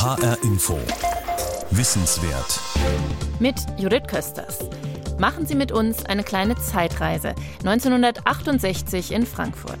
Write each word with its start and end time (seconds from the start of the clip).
HR 0.00 0.42
Info. 0.44 0.78
Wissenswert. 1.72 2.58
Mit 3.38 3.56
Judith 3.76 4.04
Kösters. 4.08 4.60
Machen 5.18 5.44
Sie 5.44 5.54
mit 5.54 5.72
uns 5.72 6.06
eine 6.06 6.24
kleine 6.24 6.54
Zeitreise. 6.54 7.34
1968 7.66 9.12
in 9.12 9.26
Frankfurt. 9.26 9.78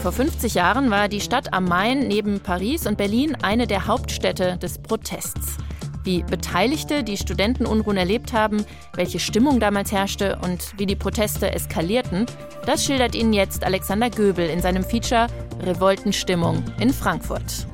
Vor 0.00 0.12
50 0.12 0.54
Jahren 0.54 0.90
war 0.90 1.08
die 1.08 1.20
Stadt 1.20 1.52
am 1.52 1.66
Main 1.66 2.08
neben 2.08 2.40
Paris 2.40 2.86
und 2.86 2.96
Berlin 2.96 3.36
eine 3.42 3.66
der 3.66 3.86
Hauptstädte 3.86 4.56
des 4.56 4.78
Protests. 4.78 5.58
Wie 6.02 6.22
Beteiligte 6.22 7.04
die 7.04 7.18
Studentenunruhen 7.18 7.98
erlebt 7.98 8.32
haben, 8.32 8.64
welche 8.94 9.20
Stimmung 9.20 9.60
damals 9.60 9.92
herrschte 9.92 10.38
und 10.42 10.72
wie 10.78 10.86
die 10.86 10.96
Proteste 10.96 11.52
eskalierten, 11.52 12.24
das 12.64 12.86
schildert 12.86 13.14
Ihnen 13.14 13.34
jetzt 13.34 13.64
Alexander 13.64 14.08
Göbel 14.08 14.48
in 14.48 14.62
seinem 14.62 14.82
Feature 14.82 15.26
Revoltenstimmung 15.62 16.64
in 16.80 16.90
Frankfurt. 16.90 17.66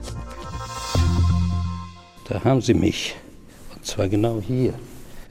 Da 2.26 2.42
haben 2.42 2.62
Sie 2.62 2.74
mich. 2.74 3.16
Und 3.74 3.84
zwar 3.84 4.08
genau 4.08 4.40
hier. 4.40 4.72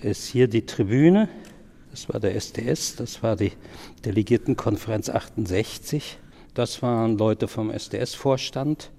Ist 0.01 0.27
hier 0.27 0.47
die 0.47 0.65
Tribüne. 0.65 1.27
Das 1.89 2.07
war 2.09 2.20
der 2.20 2.35
SDS, 2.35 2.95
das 2.95 3.23
war 3.23 3.35
die 3.35 3.51
Delegiertenkonferenz 4.05 5.09
68. 5.09 6.17
Das 6.53 6.81
waren 6.81 7.17
Leute 7.17 7.48
vom 7.48 7.71
SDS-Vorstand. 7.71 8.91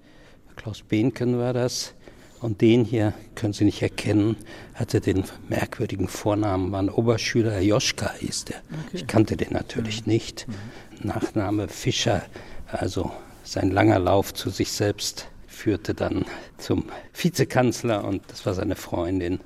Klaus 0.56 0.82
Behnken 0.82 1.38
war 1.38 1.52
das. 1.52 1.94
Und 2.40 2.60
den 2.60 2.84
hier 2.84 3.14
können 3.36 3.52
Sie 3.52 3.64
nicht 3.64 3.80
erkennen, 3.80 4.36
hatte 4.74 5.00
den 5.00 5.24
merkwürdigen 5.48 6.08
Vornamen, 6.08 6.72
war 6.72 6.82
ein 6.82 6.90
Oberschüler, 6.90 7.60
Joschka 7.60 8.12
hieß 8.18 8.46
der. 8.46 8.56
Okay. 8.56 8.88
Ich 8.92 9.06
kannte 9.06 9.36
den 9.36 9.52
natürlich 9.52 10.04
mhm. 10.04 10.12
nicht. 10.12 10.46
Mhm. 10.48 11.08
Nachname 11.08 11.68
Fischer, 11.68 12.22
also 12.66 13.10
sein 13.44 13.70
langer 13.70 13.98
Lauf 13.98 14.34
zu 14.34 14.50
sich 14.50 14.72
selbst 14.72 15.28
führte 15.54 15.94
dann 15.94 16.24
zum 16.58 16.84
Vizekanzler 17.14 18.04
und 18.04 18.22
das 18.28 18.44
war 18.46 18.54
seine 18.54 18.76
Freundin. 18.76 19.40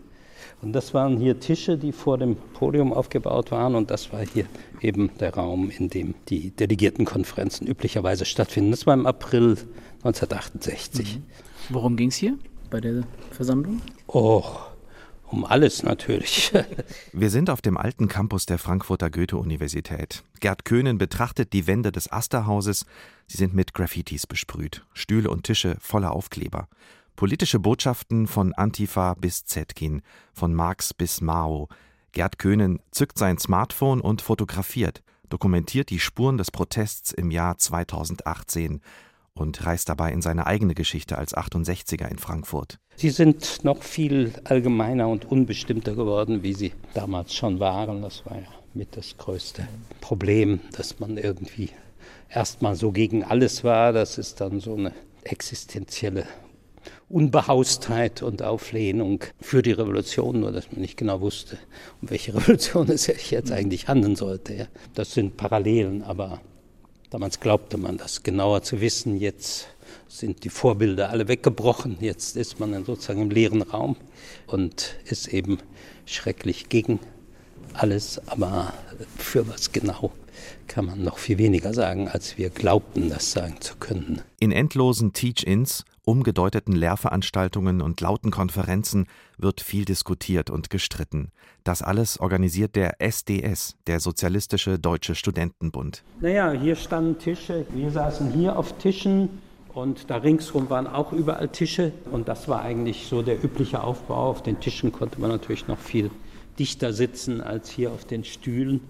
Und 0.61 0.73
das 0.73 0.93
waren 0.93 1.19
hier 1.19 1.39
Tische, 1.39 1.79
die 1.79 1.93
vor 1.93 2.19
dem 2.19 2.35
Podium 2.55 2.93
aufgebaut 2.93 3.53
waren. 3.53 3.77
Und 3.77 3.93
das 3.93 4.13
war 4.13 4.27
hier 4.27 4.47
eben 4.81 5.11
der 5.21 5.35
Raum, 5.35 5.71
in 5.71 5.89
dem 5.89 6.15
die 6.29 6.51
Delegiertenkonferenzen 6.51 7.69
üblicherweise 7.69 8.25
stattfinden. 8.25 8.73
Das 8.73 8.85
war 8.85 8.95
im 8.95 9.07
April 9.07 9.57
1968. 10.03 11.19
Mhm. 11.19 11.23
Worum 11.69 11.97
ging 11.97 12.09
es 12.09 12.17
hier? 12.17 12.37
bei 12.71 12.81
der 12.81 13.03
Versammlung? 13.31 13.81
Oh, 14.07 14.45
um 15.31 15.45
alles 15.45 15.83
natürlich. 15.83 16.53
Wir 17.13 17.31
sind 17.31 17.51
auf 17.51 17.61
dem 17.61 17.77
alten 17.77 18.09
Campus 18.09 18.47
der 18.47 18.59
Frankfurter 18.59 19.11
Goethe-Universität. 19.11 20.23
Gerd 20.41 20.65
Köhnen 20.65 20.99
betrachtet 20.99 21.53
die 21.53 21.67
Wände 21.67 21.93
des 21.93 22.11
Asterhauses. 22.11 22.87
Sie 23.27 23.37
sind 23.37 23.55
mit 23.55 23.75
Graffitis 23.75 24.27
besprüht. 24.27 24.85
Stühle 24.95 25.31
und 25.31 25.45
Tische 25.45 25.77
voller 25.81 26.13
Aufkleber. 26.13 26.69
Politische 27.17 27.59
Botschaften 27.59 28.27
von 28.27 28.53
Antifa 28.53 29.15
bis 29.15 29.45
Zetkin, 29.45 30.03
von 30.33 30.55
Marx 30.55 30.95
bis 30.95 31.21
Mao. 31.21 31.69
Gerd 32.13 32.39
Köhnen 32.39 32.81
zückt 32.91 33.19
sein 33.19 33.39
Smartphone 33.39 34.01
und 34.01 34.23
fotografiert, 34.23 35.03
dokumentiert 35.29 35.91
die 35.91 36.01
Spuren 36.01 36.39
des 36.39 36.51
Protests 36.51 37.13
im 37.13 37.31
Jahr 37.31 37.59
2018 37.59 38.81
und 39.35 39.67
reist 39.67 39.89
dabei 39.89 40.13
in 40.13 40.23
seine 40.23 40.47
eigene 40.47 40.75
Geschichte 40.75 41.19
als 41.19 41.37
68er 41.37 42.09
in 42.09 42.19
Frankfurt. 42.19 42.79
Sie 42.99 43.11
sind 43.11 43.63
noch 43.63 43.85
viel 43.85 44.33
allgemeiner 44.43 45.07
und 45.07 45.31
unbestimmter 45.31 45.95
geworden, 45.95 46.43
wie 46.43 46.53
sie 46.53 46.73
damals 46.95 47.33
schon 47.33 47.61
waren. 47.61 48.03
Das 48.03 48.27
war 48.27 48.35
ja 48.35 48.49
mit 48.75 48.97
das 48.97 49.17
größte 49.17 49.69
Problem, 50.01 50.59
dass 50.73 50.99
man 50.99 51.17
irgendwie 51.17 51.71
erstmal 52.29 52.75
so 52.75 52.91
gegen 52.91 53.23
alles 53.23 53.63
war. 53.63 53.93
Das 53.93 54.19
ist 54.19 54.41
dann 54.41 54.59
so 54.59 54.75
eine 54.75 54.93
existenzielle 55.23 56.25
Unbehaustheit 57.09 58.25
und 58.25 58.43
Auflehnung 58.43 59.23
für 59.41 59.63
die 59.63 59.71
Revolution, 59.71 60.41
nur 60.41 60.51
dass 60.51 60.73
man 60.73 60.81
nicht 60.81 60.97
genau 60.97 61.21
wusste, 61.21 61.57
um 62.03 62.11
welche 62.11 62.35
Revolution 62.35 62.91
es 62.91 63.05
sich 63.05 63.31
jetzt 63.31 63.53
eigentlich 63.53 63.87
handeln 63.87 64.17
sollte. 64.17 64.67
Das 64.97 65.15
sind 65.15 65.37
Parallelen, 65.37 66.03
aber 66.03 66.41
Damals 67.11 67.41
glaubte 67.41 67.79
man 67.79 67.97
das 67.97 68.23
genauer 68.23 68.63
zu 68.63 68.83
wissen. 68.83 69.17
Jetzt 69.17 69.69
sind 70.09 70.45
die 70.45 70.49
Vorbilder 70.49 71.11
alle 71.11 71.29
weggebrochen. 71.29 71.99
Jetzt 72.01 72.37
ist 72.37 72.59
man 72.59 72.73
dann 72.73 72.85
sozusagen 72.85 73.23
im 73.23 73.31
leeren 73.31 73.63
Raum 73.63 73.97
und 74.47 74.97
ist 75.05 75.29
eben 75.29 75.59
schrecklich 76.07 76.69
gegen 76.69 76.99
alles. 77.75 78.21
Aber 78.27 78.73
für 79.17 79.47
was 79.49 79.73
genau 79.73 80.13
kann 80.67 80.87
man 80.87 81.03
noch 81.03 81.19
viel 81.19 81.39
weniger 81.39 81.75
sagen, 81.75 82.09
als 82.09 82.39
wir 82.39 82.51
glaubten, 82.51 83.11
das 83.11 83.33
sagen 83.33 83.61
zu 83.61 83.77
können. 83.77 84.23
In 84.41 84.53
endlosen 84.53 85.13
Teach-ins 85.13 85.85
umgedeuteten 86.05 86.75
Lehrveranstaltungen 86.75 87.83
und 87.83 88.01
lauten 88.01 88.31
Konferenzen 88.31 89.09
wird 89.37 89.61
viel 89.61 89.85
diskutiert 89.85 90.49
und 90.49 90.71
gestritten. 90.71 91.33
Das 91.65 91.83
alles 91.83 92.19
organisiert 92.19 92.77
der 92.77 93.03
SDS, 93.03 93.77
der 93.87 94.01
Sozialistische 94.01 94.79
Deutsche 94.79 95.15
Studentenbund. 95.15 96.03
Naja, 96.21 96.53
hier 96.53 96.77
standen 96.77 97.19
Tische, 97.19 97.67
wir 97.75 97.91
saßen 97.91 98.33
hier 98.33 98.59
auf 98.59 98.79
Tischen 98.79 99.29
und 99.75 100.11
da 100.11 100.17
ringsherum 100.17 100.71
waren 100.71 100.87
auch 100.87 101.13
überall 101.13 101.49
Tische 101.49 101.93
und 102.11 102.29
das 102.29 102.49
war 102.49 102.63
eigentlich 102.63 103.07
so 103.07 103.23
der 103.23 103.43
übliche 103.43 103.83
Aufbau. 103.83 104.31
Auf 104.31 104.43
den 104.43 104.61
Tischen 104.61 104.93
konnte 104.93 105.21
man 105.21 105.31
natürlich 105.31 105.69
noch 105.69 105.79
viel 105.79 106.11
dichter 106.59 106.93
sitzen 106.93 107.41
als 107.41 107.71
hier 107.71 107.93
auf 107.93 108.05
den 108.05 108.25
Stühlen. 108.25 108.81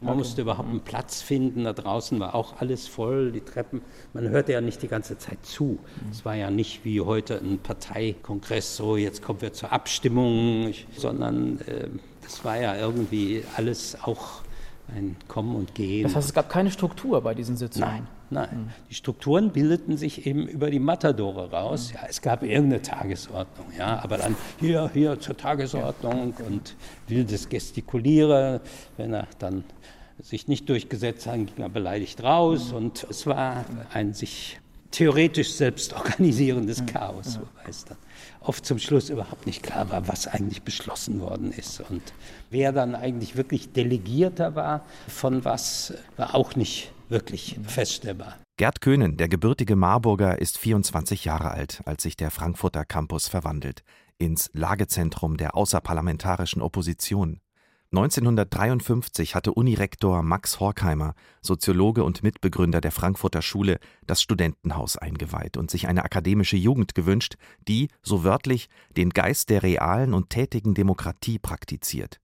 Man 0.00 0.10
okay. 0.10 0.18
musste 0.18 0.42
überhaupt 0.42 0.68
einen 0.68 0.80
Platz 0.80 1.22
finden. 1.22 1.64
Da 1.64 1.72
draußen 1.72 2.20
war 2.20 2.34
auch 2.34 2.60
alles 2.60 2.86
voll, 2.86 3.32
die 3.32 3.40
Treppen. 3.40 3.82
Man 4.14 4.28
hörte 4.28 4.52
ja 4.52 4.60
nicht 4.60 4.80
die 4.82 4.88
ganze 4.88 5.18
Zeit 5.18 5.44
zu. 5.44 5.64
Mhm. 5.64 6.10
Es 6.10 6.24
war 6.24 6.36
ja 6.36 6.50
nicht 6.50 6.84
wie 6.84 7.00
heute 7.00 7.38
ein 7.38 7.58
Parteikongress, 7.58 8.76
so 8.76 8.96
jetzt 8.96 9.22
kommen 9.22 9.40
wir 9.40 9.52
zur 9.52 9.72
Abstimmung, 9.72 10.72
sondern 10.96 11.60
äh, 11.62 11.88
das 12.22 12.44
war 12.44 12.60
ja 12.60 12.76
irgendwie 12.76 13.42
alles 13.56 13.96
auch 14.02 14.42
ein 14.94 15.16
Kommen 15.28 15.54
und 15.54 15.74
Gehen. 15.74 16.04
Das 16.04 16.16
heißt, 16.16 16.28
es 16.28 16.34
gab 16.34 16.48
keine 16.48 16.70
Struktur 16.70 17.20
bei 17.20 17.34
diesen 17.34 17.56
Sitzungen? 17.56 17.88
Nein, 17.88 18.06
nein. 18.30 18.64
Mhm. 18.64 18.68
Die 18.90 18.94
Strukturen 18.94 19.50
bildeten 19.50 19.96
sich 19.96 20.26
eben 20.26 20.46
über 20.46 20.70
die 20.70 20.78
Matadore 20.78 21.50
raus. 21.50 21.90
Mhm. 21.90 21.96
Ja, 21.96 22.08
es 22.08 22.22
gab 22.22 22.42
irgendeine 22.42 22.82
Tagesordnung, 22.82 23.66
ja, 23.76 24.02
aber 24.02 24.18
dann 24.18 24.36
hier, 24.60 24.90
hier 24.92 25.20
zur 25.20 25.36
Tagesordnung 25.36 26.34
ja. 26.38 26.46
und 26.46 26.76
wildes 27.06 27.48
Gestikulieren, 27.48 28.60
wenn 28.96 29.14
er 29.14 29.26
dann 29.38 29.64
sich 30.20 30.48
nicht 30.48 30.68
durchgesetzt 30.68 31.26
hat, 31.26 31.34
ging 31.34 31.48
er 31.58 31.68
beleidigt 31.68 32.22
raus 32.22 32.70
mhm. 32.70 32.76
und 32.76 33.06
es 33.08 33.26
war 33.26 33.64
ein 33.92 34.14
sich 34.14 34.60
theoretisch 34.90 35.52
selbst 35.52 35.92
organisierendes 35.94 36.84
Chaos, 36.86 37.38
wobei 37.38 37.68
es 37.68 37.84
dann 37.84 37.98
oft 38.40 38.64
zum 38.64 38.78
Schluss 38.78 39.10
überhaupt 39.10 39.46
nicht 39.46 39.62
klar 39.62 39.90
war, 39.90 40.08
was 40.08 40.26
eigentlich 40.26 40.62
beschlossen 40.62 41.20
worden 41.20 41.52
ist. 41.52 41.80
Und 41.80 42.02
wer 42.50 42.72
dann 42.72 42.94
eigentlich 42.94 43.36
wirklich 43.36 43.72
Delegierter 43.72 44.54
war 44.54 44.84
von 45.08 45.44
was, 45.44 45.94
war 46.16 46.34
auch 46.34 46.56
nicht 46.56 46.92
wirklich 47.08 47.58
feststellbar. 47.66 48.36
Gerd 48.56 48.80
Köhnen, 48.80 49.16
der 49.16 49.28
gebürtige 49.28 49.76
Marburger, 49.76 50.40
ist 50.40 50.58
24 50.58 51.24
Jahre 51.24 51.52
alt, 51.52 51.80
als 51.84 52.02
sich 52.02 52.16
der 52.16 52.30
Frankfurter 52.30 52.84
Campus 52.84 53.28
verwandelt 53.28 53.82
ins 54.18 54.50
Lagezentrum 54.52 55.36
der 55.36 55.54
außerparlamentarischen 55.54 56.60
Opposition. 56.60 57.40
1953 57.90 59.34
hatte 59.34 59.54
Unirektor 59.54 60.22
Max 60.22 60.60
Horkheimer, 60.60 61.14
Soziologe 61.40 62.04
und 62.04 62.22
Mitbegründer 62.22 62.82
der 62.82 62.92
Frankfurter 62.92 63.40
Schule, 63.40 63.78
das 64.06 64.20
Studentenhaus 64.20 64.98
eingeweiht 64.98 65.56
und 65.56 65.70
sich 65.70 65.88
eine 65.88 66.04
akademische 66.04 66.58
Jugend 66.58 66.94
gewünscht, 66.94 67.36
die, 67.66 67.88
so 68.02 68.24
wörtlich, 68.24 68.68
den 68.94 69.08
Geist 69.08 69.48
der 69.48 69.62
realen 69.62 70.12
und 70.12 70.28
tätigen 70.28 70.74
Demokratie 70.74 71.38
praktiziert. 71.38 72.20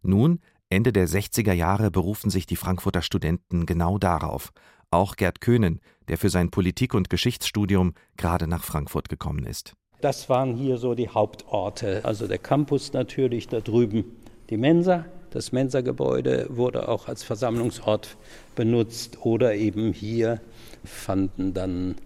Nun, 0.00 0.40
Ende 0.70 0.90
der 0.90 1.06
60er 1.06 1.52
Jahre, 1.52 1.90
berufen 1.90 2.30
sich 2.30 2.46
die 2.46 2.56
Frankfurter 2.56 3.02
Studenten 3.02 3.66
genau 3.66 3.98
darauf. 3.98 4.52
Auch 4.90 5.16
Gerd 5.16 5.42
Köhnen, 5.42 5.80
der 6.08 6.16
für 6.16 6.30
sein 6.30 6.50
Politik- 6.50 6.94
und 6.94 7.10
Geschichtsstudium 7.10 7.92
gerade 8.16 8.46
nach 8.46 8.64
Frankfurt 8.64 9.10
gekommen 9.10 9.44
ist. 9.44 9.74
Das 10.00 10.30
waren 10.30 10.54
hier 10.56 10.78
so 10.78 10.94
die 10.94 11.10
Hauptorte. 11.10 12.02
Also 12.06 12.26
der 12.26 12.38
Campus 12.38 12.94
natürlich 12.94 13.48
da 13.48 13.60
drüben 13.60 14.04
die 14.50 14.56
Mensa. 14.56 15.06
Das 15.30 15.50
Mensa-Gebäude 15.50 16.46
wurde 16.48 16.88
auch 16.88 17.08
als 17.08 17.24
Versammlungsort 17.24 18.16
benutzt 18.54 19.18
oder 19.24 19.54
eben 19.54 19.92
hier 19.92 20.40
fanden 20.84 21.54
dann 21.54 21.96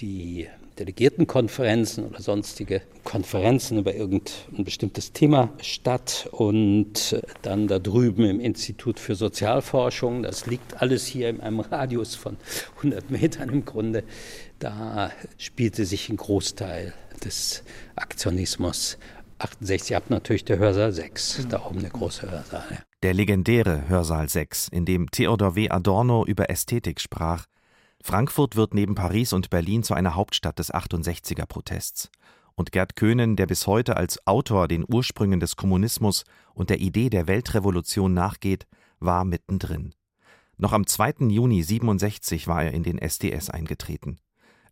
die 0.00 0.48
Delegiertenkonferenzen 0.78 2.04
oder 2.04 2.20
sonstige 2.20 2.82
Konferenzen 3.04 3.78
über 3.78 3.94
irgendein 3.94 4.64
bestimmtes 4.64 5.12
Thema 5.12 5.50
statt. 5.62 6.28
Und 6.32 7.20
dann 7.42 7.68
da 7.68 7.78
drüben 7.78 8.24
im 8.24 8.40
Institut 8.40 8.98
für 8.98 9.14
Sozialforschung, 9.14 10.22
das 10.22 10.46
liegt 10.46 10.82
alles 10.82 11.06
hier 11.06 11.28
in 11.28 11.40
einem 11.40 11.60
Radius 11.60 12.14
von 12.14 12.36
100 12.78 13.10
Metern 13.10 13.48
im 13.50 13.64
Grunde, 13.64 14.04
da 14.58 15.10
spielte 15.38 15.84
sich 15.84 16.08
ein 16.08 16.16
Großteil 16.16 16.92
des 17.24 17.62
Aktionismus 17.96 18.98
68 19.38 19.96
ab 19.96 20.10
natürlich 20.10 20.44
der 20.44 20.58
Hörsaal 20.58 20.92
6, 20.92 21.38
mhm. 21.38 21.48
da 21.48 21.64
oben 21.64 21.80
der 21.80 21.90
große 21.90 22.30
Hörsaal. 22.30 22.64
Ja. 22.70 22.78
Der 23.02 23.14
legendäre 23.14 23.88
Hörsaal 23.88 24.28
6, 24.28 24.68
in 24.68 24.84
dem 24.84 25.10
Theodor 25.10 25.56
W. 25.56 25.68
Adorno 25.70 26.24
über 26.24 26.50
Ästhetik 26.50 27.00
sprach. 27.00 27.46
Frankfurt 28.02 28.56
wird 28.56 28.74
neben 28.74 28.94
Paris 28.94 29.32
und 29.32 29.50
Berlin 29.50 29.82
zu 29.82 29.94
einer 29.94 30.14
Hauptstadt 30.14 30.58
des 30.58 30.72
68er 30.72 31.46
Protests. 31.46 32.10
und 32.54 32.70
Gerd 32.70 32.94
Köhnen, 32.94 33.34
der 33.34 33.46
bis 33.46 33.66
heute 33.66 33.96
als 33.96 34.24
Autor 34.26 34.68
den 34.68 34.84
Ursprüngen 34.86 35.40
des 35.40 35.56
Kommunismus 35.56 36.24
und 36.54 36.70
der 36.70 36.80
Idee 36.80 37.10
der 37.10 37.26
Weltrevolution 37.26 38.14
nachgeht, 38.14 38.66
war 39.00 39.24
mittendrin. 39.24 39.92
Noch 40.56 40.72
am 40.72 40.86
2. 40.86 41.26
Juni 41.30 41.62
67 41.62 42.46
war 42.46 42.62
er 42.62 42.72
in 42.72 42.84
den 42.84 42.98
SDS 42.98 43.50
eingetreten. 43.50 44.18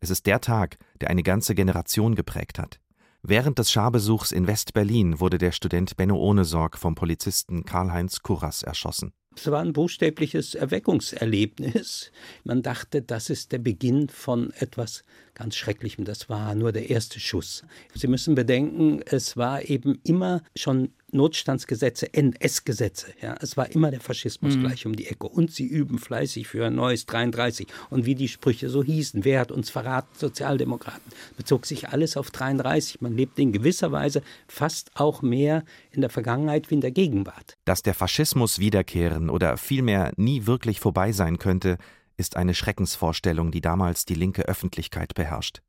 Es 0.00 0.10
ist 0.10 0.26
der 0.26 0.40
Tag, 0.40 0.78
der 1.00 1.10
eine 1.10 1.22
ganze 1.22 1.54
Generation 1.54 2.14
geprägt 2.14 2.58
hat. 2.58 2.80
Während 3.24 3.60
des 3.60 3.70
Scharbesuchs 3.70 4.32
in 4.32 4.48
West-Berlin 4.48 5.20
wurde 5.20 5.38
der 5.38 5.52
Student 5.52 5.96
Benno 5.96 6.16
Ohnesorg 6.16 6.76
vom 6.76 6.96
Polizisten 6.96 7.64
Karl-Heinz 7.64 8.22
Kurras 8.22 8.64
erschossen. 8.64 9.12
Es 9.36 9.48
war 9.48 9.60
ein 9.60 9.72
buchstäbliches 9.72 10.56
Erweckungserlebnis. 10.56 12.10
Man 12.42 12.62
dachte, 12.62 13.00
das 13.00 13.30
ist 13.30 13.52
der 13.52 13.58
Beginn 13.58 14.08
von 14.08 14.52
etwas 14.58 15.04
ganz 15.34 15.54
Schrecklichem. 15.54 16.04
Das 16.04 16.28
war 16.28 16.56
nur 16.56 16.72
der 16.72 16.90
erste 16.90 17.20
Schuss. 17.20 17.62
Sie 17.94 18.08
müssen 18.08 18.34
bedenken, 18.34 19.02
es 19.06 19.36
war 19.36 19.62
eben 19.70 20.00
immer 20.02 20.42
schon 20.56 20.90
Notstandsgesetze, 21.12 22.12
NS-Gesetze. 22.12 23.12
Ja, 23.20 23.36
es 23.40 23.56
war 23.56 23.70
immer 23.70 23.90
der 23.90 24.00
Faschismus 24.00 24.56
mhm. 24.56 24.60
gleich 24.60 24.86
um 24.86 24.96
die 24.96 25.06
Ecke. 25.06 25.28
Und 25.28 25.52
sie 25.52 25.66
üben 25.66 25.98
fleißig 25.98 26.48
für 26.48 26.66
ein 26.66 26.74
neues 26.74 27.06
33. 27.06 27.66
Und 27.90 28.06
wie 28.06 28.14
die 28.14 28.28
Sprüche 28.28 28.68
so 28.68 28.82
hießen, 28.82 29.24
wer 29.24 29.40
hat 29.40 29.52
uns 29.52 29.70
verraten? 29.70 30.08
Sozialdemokraten. 30.18 31.12
Bezog 31.36 31.66
sich 31.66 31.88
alles 31.90 32.16
auf 32.16 32.30
33. 32.30 33.00
Man 33.00 33.16
lebte 33.16 33.42
in 33.42 33.52
gewisser 33.52 33.92
Weise 33.92 34.22
fast 34.48 34.90
auch 34.94 35.22
mehr 35.22 35.64
in 35.90 36.00
der 36.00 36.10
Vergangenheit 36.10 36.70
wie 36.70 36.74
in 36.74 36.80
der 36.80 36.90
Gegenwart. 36.92 37.56
Dass 37.64 37.82
der 37.82 37.94
Faschismus 37.94 38.58
wiederkehren 38.58 39.30
oder 39.30 39.56
vielmehr 39.56 40.12
nie 40.16 40.46
wirklich 40.46 40.80
vorbei 40.80 41.12
sein 41.12 41.38
könnte, 41.38 41.78
ist 42.16 42.36
eine 42.36 42.54
Schreckensvorstellung, 42.54 43.50
die 43.50 43.60
damals 43.60 44.04
die 44.04 44.14
linke 44.14 44.42
Öffentlichkeit 44.42 45.14
beherrscht. 45.14 45.60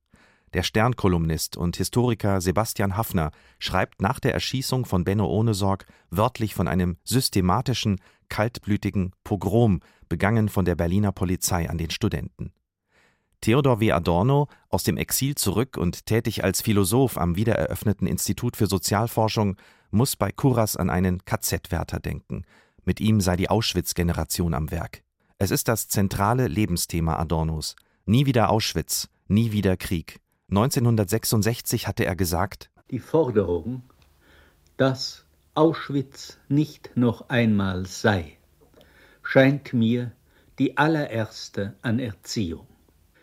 Der 0.53 0.63
Stern-Kolumnist 0.63 1.57
und 1.57 1.77
Historiker 1.77 2.39
Sebastian 2.39 2.95
Haffner 2.95 3.31
schreibt 3.57 4.01
nach 4.01 4.19
der 4.19 4.33
Erschießung 4.33 4.85
von 4.85 5.03
Benno 5.03 5.25
Ohnesorg 5.27 5.85
wörtlich 6.11 6.53
von 6.53 6.67
einem 6.67 6.97
systematischen, 7.03 7.99
kaltblütigen 8.29 9.13
Pogrom, 9.23 9.79
begangen 10.09 10.49
von 10.49 10.65
der 10.65 10.75
Berliner 10.75 11.11
Polizei 11.11 11.69
an 11.69 11.79
den 11.79 11.89
Studenten. 11.89 12.51
Theodor 13.41 13.79
W. 13.79 13.91
Adorno, 13.91 14.47
aus 14.69 14.83
dem 14.83 14.95
Exil 14.95 15.35
zurück 15.35 15.75
und 15.75 16.05
tätig 16.05 16.43
als 16.43 16.61
Philosoph 16.61 17.17
am 17.17 17.35
wiedereröffneten 17.35 18.07
Institut 18.07 18.55
für 18.55 18.67
Sozialforschung, 18.67 19.57
muss 19.91 20.15
bei 20.15 20.31
Kuras 20.31 20.77
an 20.77 20.89
einen 20.89 21.25
KZ-Wärter 21.25 21.99
denken. 21.99 22.45
Mit 22.85 23.01
ihm 23.01 23.21
sei 23.21 23.35
die 23.35 23.49
Auschwitz-Generation 23.49 24.53
am 24.53 24.71
Werk. 24.71 25.03
Es 25.39 25.51
ist 25.51 25.67
das 25.67 25.87
zentrale 25.87 26.47
Lebensthema 26.47 27.17
Adornos. 27.17 27.75
Nie 28.05 28.25
wieder 28.25 28.49
Auschwitz, 28.49 29.09
nie 29.27 29.51
wieder 29.51 29.75
Krieg. 29.75 30.22
1966 30.55 31.87
hatte 31.87 32.05
er 32.05 32.15
gesagt: 32.15 32.69
Die 32.91 32.99
Forderung, 32.99 33.81
dass 34.77 35.25
Auschwitz 35.55 36.37
nicht 36.47 36.91
noch 36.95 37.29
einmal 37.29 37.87
sei, 37.87 38.37
scheint 39.23 39.73
mir 39.73 40.11
die 40.59 40.77
allererste 40.77 41.73
an 41.81 41.97
Erziehung. 41.97 42.67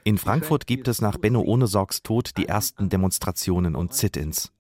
In 0.03 0.19
Frankfurt 0.19 0.67
gibt 0.67 0.89
es 0.89 1.01
nach 1.01 1.19
Benno 1.19 1.43
Ohnesorgs 1.43 2.03
Tod 2.03 2.37
die 2.37 2.47
ersten 2.47 2.89
Demonstrationen 2.89 3.77
und 3.77 3.95
Sit-ins. 3.95 4.51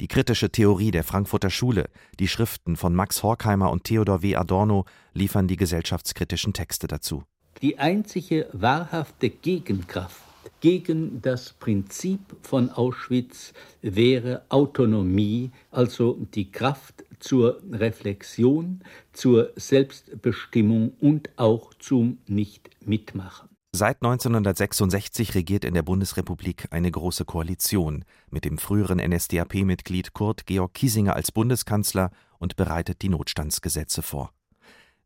Die 0.00 0.08
kritische 0.08 0.50
Theorie 0.50 0.90
der 0.90 1.04
Frankfurter 1.04 1.50
Schule, 1.50 1.90
die 2.18 2.26
Schriften 2.26 2.76
von 2.76 2.92
Max 2.92 3.22
Horkheimer 3.22 3.70
und 3.70 3.84
Theodor 3.84 4.22
W. 4.22 4.34
Adorno 4.34 4.84
liefern 5.12 5.46
die 5.46 5.56
gesellschaftskritischen 5.56 6.54
Texte 6.54 6.88
dazu. 6.88 7.22
Die 7.62 7.78
einzige 7.78 8.48
wahrhafte 8.52 9.28
Gegenkraft 9.28 10.29
gegen 10.60 11.22
das 11.22 11.52
Prinzip 11.52 12.20
von 12.42 12.70
Auschwitz 12.70 13.52
wäre 13.82 14.42
Autonomie, 14.48 15.50
also 15.70 16.18
die 16.34 16.50
Kraft 16.50 17.04
zur 17.18 17.60
Reflexion, 17.70 18.82
zur 19.12 19.52
Selbstbestimmung 19.56 20.92
und 21.00 21.30
auch 21.36 21.74
zum 21.74 22.18
Nichtmitmachen. 22.26 23.48
Seit 23.72 24.02
1966 24.02 25.36
regiert 25.36 25.64
in 25.64 25.74
der 25.74 25.82
Bundesrepublik 25.82 26.66
eine 26.70 26.90
große 26.90 27.24
Koalition 27.24 28.04
mit 28.28 28.44
dem 28.44 28.58
früheren 28.58 28.98
NSDAP-Mitglied 28.98 30.12
Kurt 30.12 30.44
Georg 30.46 30.74
Kiesinger 30.74 31.14
als 31.14 31.30
Bundeskanzler 31.30 32.10
und 32.38 32.56
bereitet 32.56 33.00
die 33.02 33.08
Notstandsgesetze 33.08 34.02
vor. 34.02 34.32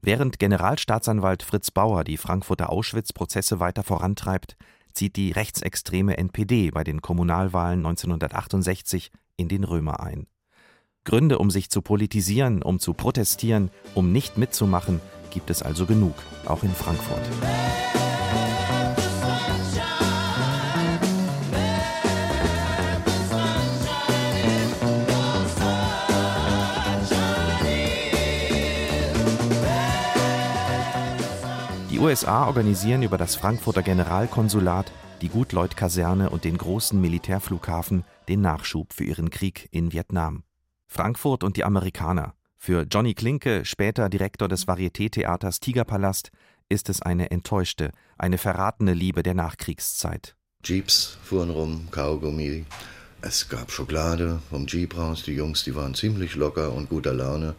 Während 0.01 0.39
Generalstaatsanwalt 0.39 1.43
Fritz 1.43 1.71
Bauer 1.71 2.05
die 2.05 2.17
Frankfurter 2.17 2.71
Auschwitz-Prozesse 2.71 3.61
weiter 3.61 3.83
vorantreibt, 3.83 4.57
zieht 4.95 5.17
die 5.17 5.33
rechtsextreme 5.33 6.17
NPD 6.17 6.71
bei 6.71 6.85
den 6.85 7.03
Kommunalwahlen 7.03 7.81
1968 7.81 9.11
in 9.37 9.49
den 9.49 9.65
Römer 9.65 10.01
ein. 10.01 10.27
Gründe, 11.05 11.39
um 11.39 11.51
sich 11.51 11.69
zu 11.69 11.83
politisieren, 11.83 12.63
um 12.63 12.79
zu 12.79 12.95
protestieren, 12.95 13.71
um 13.95 14.13
nicht 14.13 14.39
mitzumachen, 14.39 15.01
gibt 15.31 15.51
es 15.51 15.63
also 15.63 15.85
genug, 15.85 16.15
auch 16.47 16.63
in 16.63 16.71
Frankfurt. 16.71 17.21
Die 31.95 32.01
USA 32.01 32.49
organisieren 32.49 33.05
über 33.05 33.19
das 33.19 33.37
Frankfurter 33.37 33.85
Generalkonsulat, 33.85 34.91
die 35.23 35.29
Gutleut-Kaserne 35.29 36.29
und 36.29 36.43
den 36.43 36.59
großen 36.59 37.01
Militärflughafen 37.01 38.03
den 38.29 38.41
Nachschub 38.41 38.93
für 38.93 39.05
ihren 39.05 39.31
Krieg 39.31 39.69
in 39.71 39.93
Vietnam. 39.93 40.43
Frankfurt 40.89 41.45
und 41.45 41.57
die 41.57 41.63
Amerikaner. 41.63 42.35
Für 42.57 42.85
Johnny 42.91 43.15
Klinke, 43.15 43.65
später 43.65 44.09
Direktor 44.09 44.49
des 44.49 44.67
Varieté-Theaters 44.67 45.61
Tigerpalast, 45.61 46.33
ist 46.69 46.89
es 46.89 47.01
eine 47.01 47.31
enttäuschte, 47.31 47.93
eine 48.19 48.39
verratene 48.39 48.93
Liebe 48.93 49.23
der 49.23 49.35
Nachkriegszeit. 49.35 50.35
Jeeps 50.65 51.17
fuhren 51.23 51.51
rum, 51.51 51.87
Kaugummi. 51.93 52.65
Es 53.21 53.49
gab 53.49 53.71
Schokolade 53.71 54.41
vom 54.51 54.67
Jeep 54.67 54.99
raus. 54.99 55.23
Die 55.23 55.35
Jungs, 55.35 55.63
die 55.63 55.77
waren 55.77 55.95
ziemlich 55.95 56.35
locker 56.35 56.73
und 56.73 56.89
guter 56.89 57.13
Laune. 57.13 57.55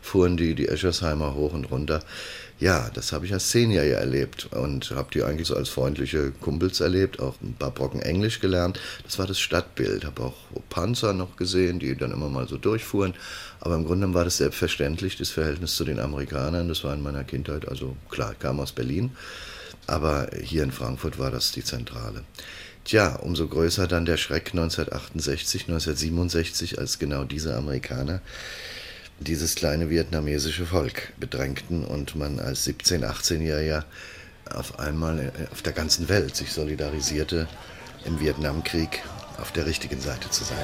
Fuhren 0.00 0.36
die 0.36 0.54
die 0.54 0.68
Eschersheimer 0.68 1.34
hoch 1.34 1.52
und 1.52 1.64
runter. 1.70 2.00
Ja, 2.58 2.88
das 2.94 3.12
habe 3.12 3.26
ich 3.26 3.34
als 3.34 3.50
Zehnjähriger 3.50 3.98
erlebt 3.98 4.48
und 4.50 4.90
habe 4.92 5.10
die 5.12 5.22
eigentlich 5.22 5.48
so 5.48 5.54
als 5.54 5.68
freundliche 5.68 6.30
Kumpels 6.40 6.80
erlebt, 6.80 7.20
auch 7.20 7.34
ein 7.42 7.52
paar 7.52 7.70
Brocken 7.70 8.00
Englisch 8.00 8.40
gelernt. 8.40 8.80
Das 9.04 9.18
war 9.18 9.26
das 9.26 9.38
Stadtbild. 9.38 10.06
Habe 10.06 10.22
auch 10.22 10.36
Panzer 10.70 11.12
noch 11.12 11.36
gesehen, 11.36 11.78
die 11.78 11.94
dann 11.94 12.12
immer 12.12 12.30
mal 12.30 12.48
so 12.48 12.56
durchfuhren. 12.56 13.12
Aber 13.60 13.74
im 13.74 13.84
Grunde 13.84 14.14
war 14.14 14.24
das 14.24 14.38
selbstverständlich, 14.38 15.18
das 15.18 15.28
Verhältnis 15.28 15.76
zu 15.76 15.84
den 15.84 16.00
Amerikanern. 16.00 16.68
Das 16.68 16.82
war 16.82 16.94
in 16.94 17.02
meiner 17.02 17.24
Kindheit, 17.24 17.68
also 17.68 17.94
klar, 18.08 18.32
ich 18.32 18.38
kam 18.38 18.58
aus 18.58 18.72
Berlin, 18.72 19.10
aber 19.86 20.30
hier 20.42 20.62
in 20.62 20.72
Frankfurt 20.72 21.18
war 21.18 21.30
das 21.30 21.52
die 21.52 21.64
Zentrale. 21.64 22.24
Tja, 22.84 23.16
umso 23.16 23.48
größer 23.48 23.86
dann 23.86 24.06
der 24.06 24.16
Schreck 24.16 24.52
1968, 24.52 25.62
1967, 25.62 26.78
als 26.78 26.98
genau 26.98 27.24
diese 27.24 27.54
Amerikaner 27.54 28.22
dieses 29.18 29.54
kleine 29.54 29.90
vietnamesische 29.90 30.66
Volk 30.66 31.12
bedrängten 31.18 31.84
und 31.84 32.16
man 32.16 32.38
als 32.38 32.66
17-, 32.66 33.04
18-Jähriger 33.04 33.84
auf 34.50 34.78
einmal 34.78 35.32
auf 35.52 35.62
der 35.62 35.72
ganzen 35.72 36.08
Welt 36.08 36.36
sich 36.36 36.52
solidarisierte, 36.52 37.48
im 38.04 38.20
Vietnamkrieg 38.20 39.02
auf 39.40 39.52
der 39.52 39.66
richtigen 39.66 40.00
Seite 40.00 40.30
zu 40.30 40.44
sein. 40.44 40.56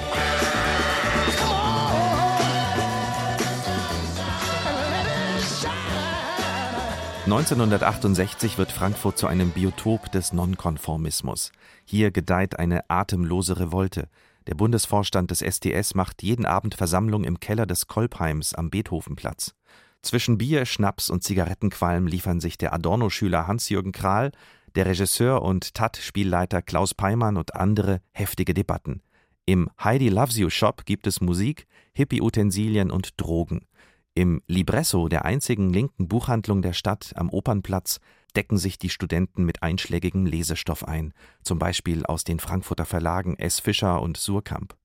1968 7.25 8.59
wird 8.59 8.73
Frankfurt 8.73 9.16
zu 9.16 9.26
einem 9.26 9.50
Biotop 9.50 10.11
des 10.12 10.32
Nonkonformismus. 10.32 11.52
Hier 11.85 12.11
gedeiht 12.11 12.59
eine 12.59 12.90
atemlose 12.90 13.59
Revolte. 13.59 14.09
Der 14.49 14.55
Bundesvorstand 14.55 15.31
des 15.31 15.41
SDS 15.41 15.95
macht 15.95 16.23
jeden 16.23 16.47
Abend 16.47 16.75
Versammlung 16.75 17.25
im 17.25 17.39
Keller 17.39 17.67
des 17.67 17.87
Kolbheims 17.87 18.55
am 18.55 18.71
Beethovenplatz. 18.71 19.55
Zwischen 20.03 20.37
Bier, 20.37 20.67
Schnaps 20.67 21.11
und 21.11 21.23
Zigarettenqualm 21.23 22.09
liefern 22.09 22.41
sich 22.41 22.59
der 22.59 22.73
Adorno-Schüler 22.73 23.47
Hans-Jürgen 23.47 23.93
Krahl, 23.93 24.33
der 24.75 24.87
Regisseur 24.87 25.43
und 25.43 25.75
TAT-Spielleiter 25.75 26.61
Klaus 26.61 26.95
Peimann 26.95 27.37
und 27.37 27.55
andere 27.55 28.01
heftige 28.11 28.53
Debatten. 28.53 29.03
Im 29.47 29.71
Heidi 29.83 30.09
Loves 30.09 30.37
You 30.37 30.51
Shop 30.51 30.85
gibt 30.87 31.07
es 31.07 31.21
Musik, 31.21 31.67
Hippie-Utensilien 31.93 32.91
und 32.91 33.21
Drogen. 33.21 33.67
Im 34.14 34.42
Libresso, 34.47 35.09
der 35.09 35.25
einzigen 35.25 35.73
linken 35.73 36.07
Buchhandlung 36.07 36.61
der 36.61 36.75
Stadt 36.75 37.12
am 37.16 37.31
Opernplatz, 37.31 37.99
decken 38.37 38.59
sich 38.59 38.78
die 38.78 38.90
Studenten 38.90 39.45
mit 39.45 39.62
einschlägigem 39.62 40.26
Lesestoff 40.26 40.87
ein, 40.87 41.14
zum 41.42 41.59
Beispiel 41.59 42.04
aus 42.04 42.23
den 42.23 42.38
Frankfurter 42.38 42.85
Verlagen 42.85 43.37
S. 43.38 43.61
Fischer 43.61 44.02
und 44.02 44.19
Surkamp. 44.19 44.76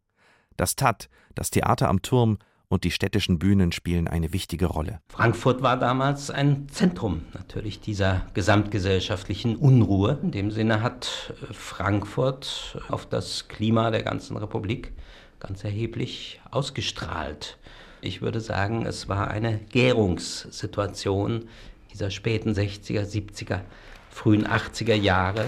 Das 0.56 0.78
TAT, 0.78 1.10
das 1.36 1.50
Theater 1.50 1.90
am 1.90 2.02
Turm 2.02 2.38
und 2.70 2.86
die 2.86 2.92
städtischen 2.92 3.38
Bühnen 3.38 3.74
spielen 3.74 4.08
eine 4.08 4.32
wichtige 4.32 4.68
Rolle. 4.68 5.02
Frankfurt 5.10 5.62
war 5.62 5.78
damals 5.78 6.32
ein 6.32 6.70
Zentrum 6.70 7.24
natürlich 7.34 7.82
dieser 7.82 8.28
gesamtgesellschaftlichen 8.34 9.58
Unruhe. 9.58 10.20
In 10.22 10.32
dem 10.32 10.52
Sinne 10.52 10.82
hat 10.82 11.34
äh, 11.42 11.54
Frankfurt 11.54 12.82
auf 12.90 13.06
das 13.06 13.50
Klima 13.50 13.92
der 13.92 14.04
ganzen 14.04 14.38
Republik 14.38 14.94
ganz 15.40 15.64
erheblich 15.64 16.42
ausgestrahlt. 16.50 17.58
Ich 18.08 18.22
würde 18.22 18.40
sagen, 18.40 18.86
es 18.86 19.10
war 19.10 19.30
eine 19.30 19.60
Gärungssituation 19.70 21.50
dieser 21.92 22.10
späten 22.10 22.54
60er, 22.54 23.04
70er, 23.04 23.60
frühen 24.10 24.48
80er 24.48 24.94
Jahre 24.94 25.44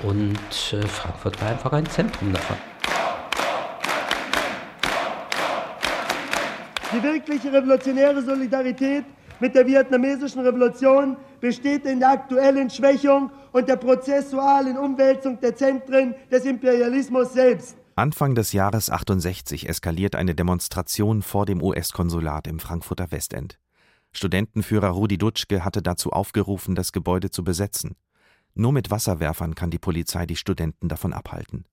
und 0.00 0.34
äh, 0.72 0.82
Frankfurt 0.88 1.40
war 1.40 1.50
einfach 1.50 1.72
ein 1.72 1.86
Zentrum 1.86 2.32
davon. 2.32 2.56
Die 6.92 7.02
wirkliche 7.04 7.52
revolutionäre 7.52 8.20
Solidarität 8.20 9.04
mit 9.38 9.54
der 9.54 9.64
vietnamesischen 9.64 10.40
Revolution 10.40 11.16
besteht 11.40 11.86
in 11.86 12.00
der 12.00 12.10
aktuellen 12.10 12.68
Schwächung 12.68 13.30
und 13.52 13.68
der 13.68 13.76
prozessualen 13.76 14.76
Umwälzung 14.76 15.38
der 15.38 15.54
Zentren 15.54 16.16
des 16.28 16.46
Imperialismus 16.46 17.32
selbst. 17.32 17.76
Anfang 17.94 18.34
des 18.34 18.52
Jahres 18.52 18.90
68 18.90 19.68
eskaliert 19.68 20.16
eine 20.16 20.34
Demonstration 20.34 21.20
vor 21.22 21.44
dem 21.44 21.62
US-Konsulat 21.62 22.46
im 22.46 22.58
Frankfurter 22.58 23.10
Westend. 23.10 23.58
Studentenführer 24.12 24.88
Rudi 24.88 25.18
Dutschke 25.18 25.64
hatte 25.64 25.82
dazu 25.82 26.10
aufgerufen, 26.10 26.74
das 26.74 26.92
Gebäude 26.92 27.30
zu 27.30 27.44
besetzen. 27.44 27.96
Nur 28.54 28.72
mit 28.72 28.90
Wasserwerfern 28.90 29.54
kann 29.54 29.70
die 29.70 29.78
Polizei 29.78 30.26
die 30.26 30.36
Studenten 30.36 30.88
davon 30.88 31.12
abhalten. 31.12 31.64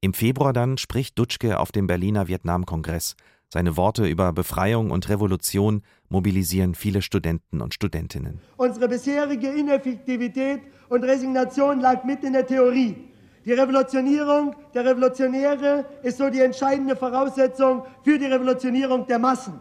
Im 0.00 0.14
Februar 0.14 0.52
dann 0.52 0.78
spricht 0.78 1.18
Dutschke 1.18 1.60
auf 1.60 1.70
dem 1.70 1.86
Berliner 1.86 2.26
Vietnamkongress, 2.26 3.14
seine 3.52 3.76
Worte 3.76 4.06
über 4.06 4.32
Befreiung 4.32 4.90
und 4.90 5.10
Revolution 5.10 5.82
mobilisieren 6.08 6.74
viele 6.74 7.02
Studenten 7.02 7.60
und 7.60 7.74
Studentinnen. 7.74 8.40
Unsere 8.56 8.88
bisherige 8.88 9.48
Ineffektivität 9.48 10.62
und 10.88 11.04
Resignation 11.04 11.78
lag 11.80 12.02
mit 12.04 12.24
in 12.24 12.32
der 12.32 12.46
Theorie. 12.46 13.11
Die 13.44 13.52
Revolutionierung 13.52 14.54
der 14.72 14.84
Revolutionäre 14.84 15.84
ist 16.04 16.18
so 16.18 16.30
die 16.30 16.40
entscheidende 16.40 16.94
Voraussetzung 16.94 17.84
für 18.04 18.16
die 18.16 18.26
Revolutionierung 18.26 19.04
der 19.08 19.18
Massen. 19.18 19.58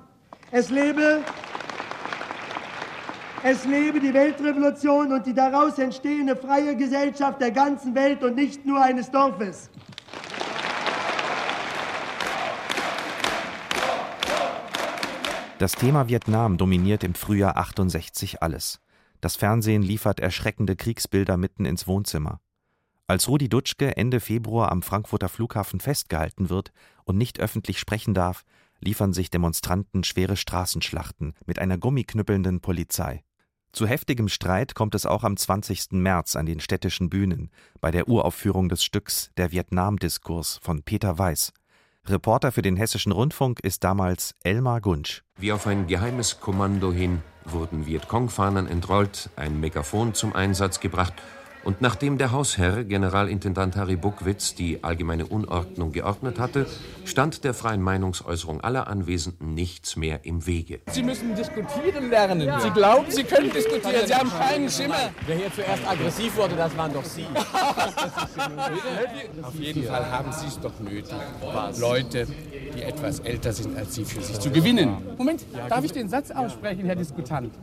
Es 0.51 0.69
lebe, 0.69 1.21
es 3.41 3.65
lebe 3.65 3.99
die 3.99 4.13
Weltrevolution 4.13 5.11
und 5.11 5.25
die 5.25 5.33
daraus 5.33 5.79
entstehende 5.79 6.35
freie 6.35 6.75
Gesellschaft 6.75 7.41
der 7.41 7.49
ganzen 7.49 7.95
Welt 7.95 8.23
und 8.23 8.35
nicht 8.35 8.67
nur 8.67 8.79
eines 8.79 9.09
Dorfes. 9.09 9.71
Das 15.57 15.71
Thema 15.71 16.07
Vietnam 16.07 16.57
dominiert 16.57 17.03
im 17.03 17.15
Frühjahr 17.15 17.57
68 17.57 18.43
alles. 18.43 18.79
Das 19.21 19.35
Fernsehen 19.35 19.81
liefert 19.81 20.19
erschreckende 20.19 20.75
Kriegsbilder 20.75 21.37
mitten 21.37 21.65
ins 21.65 21.87
Wohnzimmer. 21.87 22.41
Als 23.11 23.27
Rudi 23.27 23.49
Dutschke 23.49 23.97
Ende 23.97 24.21
Februar 24.21 24.71
am 24.71 24.81
Frankfurter 24.81 25.27
Flughafen 25.27 25.81
festgehalten 25.81 26.49
wird 26.49 26.71
und 27.03 27.17
nicht 27.17 27.41
öffentlich 27.41 27.77
sprechen 27.77 28.13
darf, 28.13 28.45
liefern 28.79 29.11
sich 29.11 29.29
Demonstranten 29.29 30.05
schwere 30.05 30.37
Straßenschlachten 30.37 31.33
mit 31.45 31.59
einer 31.59 31.77
gummiknüppelnden 31.77 32.61
Polizei. 32.61 33.21
Zu 33.73 33.85
heftigem 33.85 34.29
Streit 34.29 34.75
kommt 34.75 34.95
es 34.95 35.05
auch 35.05 35.25
am 35.25 35.35
20. 35.35 35.91
März 35.91 36.37
an 36.37 36.45
den 36.45 36.61
städtischen 36.61 37.09
Bühnen 37.09 37.51
bei 37.81 37.91
der 37.91 38.07
Uraufführung 38.07 38.69
des 38.69 38.81
Stücks 38.81 39.29
Der 39.35 39.51
Vietnam-Diskurs 39.51 40.61
von 40.63 40.81
Peter 40.81 41.17
Weiß. 41.17 41.51
Reporter 42.05 42.53
für 42.53 42.61
den 42.61 42.77
Hessischen 42.77 43.11
Rundfunk 43.11 43.59
ist 43.59 43.83
damals 43.83 44.35
Elmar 44.41 44.79
Gunsch. 44.79 45.25
Wie 45.37 45.51
auf 45.51 45.67
ein 45.67 45.87
geheimes 45.87 46.39
Kommando 46.39 46.93
hin 46.93 47.21
wurden 47.43 47.85
Vietcong-Fahnen 47.85 48.67
entrollt, 48.67 49.29
ein 49.35 49.59
Megafon 49.59 50.13
zum 50.13 50.33
Einsatz 50.33 50.79
gebracht 50.79 51.21
und 51.63 51.81
nachdem 51.81 52.17
der 52.17 52.31
Hausherr, 52.31 52.83
Generalintendant 52.83 53.75
Harry 53.75 53.95
Buckwitz, 53.95 54.55
die 54.55 54.83
allgemeine 54.83 55.27
Unordnung 55.27 55.91
geordnet 55.91 56.39
hatte, 56.39 56.65
stand 57.05 57.43
der 57.43 57.53
freien 57.53 57.81
Meinungsäußerung 57.81 58.61
aller 58.61 58.87
Anwesenden 58.87 59.53
nichts 59.53 59.95
mehr 59.95 60.25
im 60.25 60.47
Wege. 60.47 60.79
Sie 60.87 61.03
müssen 61.03 61.35
diskutieren 61.35 62.09
lernen. 62.09 62.41
Ja. 62.41 62.59
Sie 62.59 62.71
glauben, 62.71 63.05
Sie 63.09 63.23
können 63.23 63.51
diskutieren. 63.51 64.07
Sie 64.07 64.15
haben 64.15 64.29
keinen 64.31 64.69
Schimmer. 64.69 65.11
Wer 65.27 65.35
hier 65.35 65.53
zuerst 65.53 65.87
aggressiv 65.87 66.35
wurde, 66.35 66.55
das 66.55 66.75
waren 66.75 66.93
doch 66.93 67.05
Sie. 67.05 67.25
Auf 69.43 69.55
jeden 69.55 69.83
Fall 69.83 70.11
haben 70.11 70.31
Sie 70.31 70.47
es 70.47 70.59
doch 70.59 70.79
nötig, 70.79 71.13
Leute, 71.79 72.27
die 72.75 72.81
etwas 72.81 73.19
älter 73.19 73.53
sind 73.53 73.77
als 73.77 73.93
Sie, 73.95 74.05
für 74.05 74.21
sich 74.21 74.39
zu 74.39 74.49
gewinnen. 74.49 74.97
Moment, 75.17 75.45
darf 75.69 75.83
ich 75.83 75.91
den 75.91 76.09
Satz 76.09 76.31
aussprechen, 76.31 76.85
Herr 76.85 76.95
Diskutant? 76.95 77.53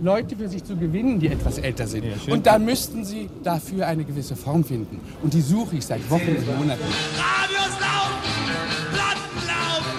Leute 0.00 0.36
für 0.36 0.48
sich 0.48 0.64
zu 0.64 0.76
gewinnen, 0.76 1.20
die 1.20 1.28
etwas 1.28 1.58
älter 1.58 1.86
sind. 1.86 2.04
Ja, 2.04 2.32
und 2.32 2.46
da 2.46 2.58
müssten 2.58 3.04
sie 3.04 3.28
dafür 3.42 3.86
eine 3.86 4.04
gewisse 4.04 4.34
Form 4.34 4.64
finden. 4.64 5.00
Und 5.22 5.34
die 5.34 5.42
suche 5.42 5.76
ich 5.76 5.86
seit 5.86 6.08
Wochen 6.10 6.28
und 6.28 6.46
Monaten. 6.46 6.82
Radios 6.82 7.78
laufen, 7.78 8.22
Platten 8.92 9.46
laufen, 9.46 9.98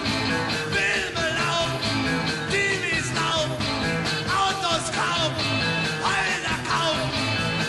Filme 0.72 1.28
laufen, 1.38 2.04
TVs 2.50 3.14
laufen, 3.14 3.64
Autos 4.26 4.90
kaufen, 4.92 5.46
Häuser 6.02 6.58
kaufen, 6.68 7.20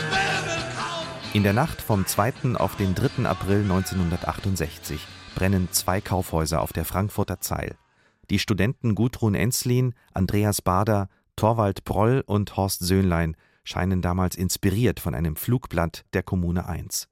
Möbel 0.09 0.63
kaufen. 0.75 1.07
In 1.33 1.43
der 1.43 1.53
Nacht 1.53 1.81
vom 1.81 2.07
2. 2.07 2.55
auf 2.55 2.75
den 2.75 2.95
3. 2.95 3.25
April 3.29 3.61
1968 3.61 5.05
brennen 5.35 5.67
zwei 5.71 6.01
Kaufhäuser 6.01 6.61
auf 6.61 6.73
der 6.73 6.85
Frankfurter 6.85 7.39
Zeil. 7.41 7.75
Die 8.29 8.39
Studenten 8.39 8.95
Gudrun 8.95 9.35
Enslin, 9.35 9.93
Andreas 10.13 10.61
Bader 10.61 11.09
Torvald 11.35 11.83
Broll 11.83 12.23
und 12.25 12.55
Horst 12.57 12.81
Söhnlein 12.81 13.35
scheinen 13.63 14.01
damals 14.01 14.35
inspiriert 14.35 14.99
von 14.99 15.15
einem 15.15 15.35
Flugblatt 15.35 16.05
der 16.13 16.23
Kommune 16.23 16.67
1. 16.67 17.07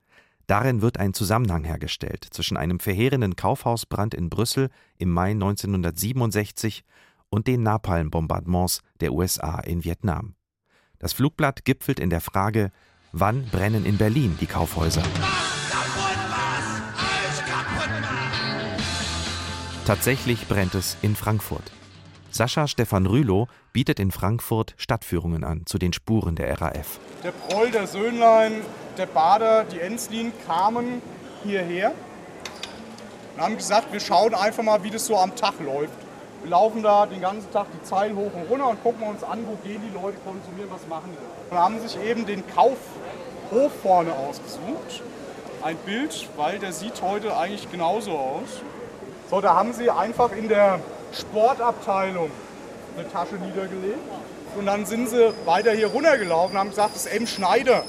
Darin 0.48 0.82
wird 0.82 1.00
ein 1.00 1.14
Zusammenhang 1.14 1.64
hergestellt 1.64 2.28
zwischen 2.30 2.58
einem 2.58 2.80
verheerenden 2.80 3.36
Kaufhausbrand 3.36 4.14
in 4.14 4.30
Brüssel 4.30 4.70
im 4.98 5.10
Mai 5.10 5.32
1967 5.32 6.84
und 7.30 7.48
den 7.48 7.64
Napalm-Bombardements 7.64 8.82
der 9.00 9.14
USA 9.14 9.60
in 9.60 9.84
Vietnam. 9.84 10.36
Das 11.00 11.14
Flugblatt 11.14 11.64
gipfelt 11.66 12.00
in 12.00 12.10
der 12.10 12.22
Frage, 12.22 12.72
wann 13.14 13.46
brennen 13.46 13.86
in 13.86 13.98
Berlin 13.98 14.38
die 14.42 14.46
Kaufhäuser? 14.46 15.04
Tatsächlich 19.86 20.48
brennt 20.48 20.76
es 20.76 20.98
in 21.02 21.16
Frankfurt. 21.16 21.72
Sascha 22.34 22.68
Stefan 22.68 23.06
Rülow 23.06 23.48
bietet 23.74 24.00
in 24.00 24.12
Frankfurt 24.12 24.74
Stadtführungen 24.78 25.44
an 25.44 25.66
zu 25.66 25.78
den 25.78 25.92
Spuren 25.92 26.36
der 26.36 26.62
RAF. 26.62 27.00
Der 27.24 27.32
Proll, 27.32 27.72
der 27.72 27.88
Söhnlein, 27.88 28.54
der 28.98 29.06
Bader, 29.06 29.66
die 29.66 29.80
Enslin 29.80 30.32
kamen 30.46 31.02
hierher 31.44 31.92
und 33.36 33.42
haben 33.42 33.58
gesagt, 33.58 33.92
wir 33.92 34.00
schauen 34.00 34.34
einfach 34.34 34.64
mal, 34.64 34.84
wie 34.84 34.90
das 34.90 35.06
so 35.06 35.18
am 35.18 35.36
Tag 35.36 35.56
läuft. 35.60 35.94
Wir 36.42 36.52
laufen 36.52 36.82
da 36.82 37.06
den 37.06 37.22
ganzen 37.22 37.52
Tag 37.52 37.68
die 37.74 37.84
Zeilen 37.84 38.16
hoch 38.16 38.32
und 38.34 38.50
runter 38.50 38.70
und 38.70 38.82
gucken 38.82 39.04
uns 39.08 39.24
an, 39.24 39.46
wo 39.46 39.56
gehen 39.68 39.82
die 39.88 39.94
Leute 39.94 40.18
konsumieren, 40.26 40.70
was 40.72 40.88
machen 40.88 41.12
die. 41.12 41.52
Und 41.52 41.58
haben 41.58 41.80
sich 41.80 42.00
eben 42.02 42.26
den 42.26 42.44
Kaufhof 42.48 43.72
vorne 43.84 44.14
ausgesucht. 44.14 45.04
Ein 45.62 45.76
Bild, 45.86 46.30
weil 46.38 46.60
der 46.60 46.72
sieht 46.72 47.02
heute 47.02 47.38
eigentlich 47.38 47.70
genauso 47.70 48.12
aus. 48.12 48.62
So, 49.30 49.42
da 49.42 49.54
haben 49.54 49.74
sie 49.74 49.90
einfach 49.92 50.32
in 50.32 50.48
der 50.48 50.80
Sportabteilung 51.14 52.32
eine 52.98 53.10
Tasche 53.10 53.36
niedergelegt. 53.36 54.00
Und 54.58 54.66
dann 54.66 54.86
sind 54.86 55.10
sie 55.10 55.34
weiter 55.46 55.72
hier 55.72 55.88
runtergelaufen 55.88 56.56
und 56.56 56.60
haben 56.60 56.70
gesagt, 56.70 56.96
das 56.96 57.06
M. 57.06 57.26
Schneider, 57.26 57.86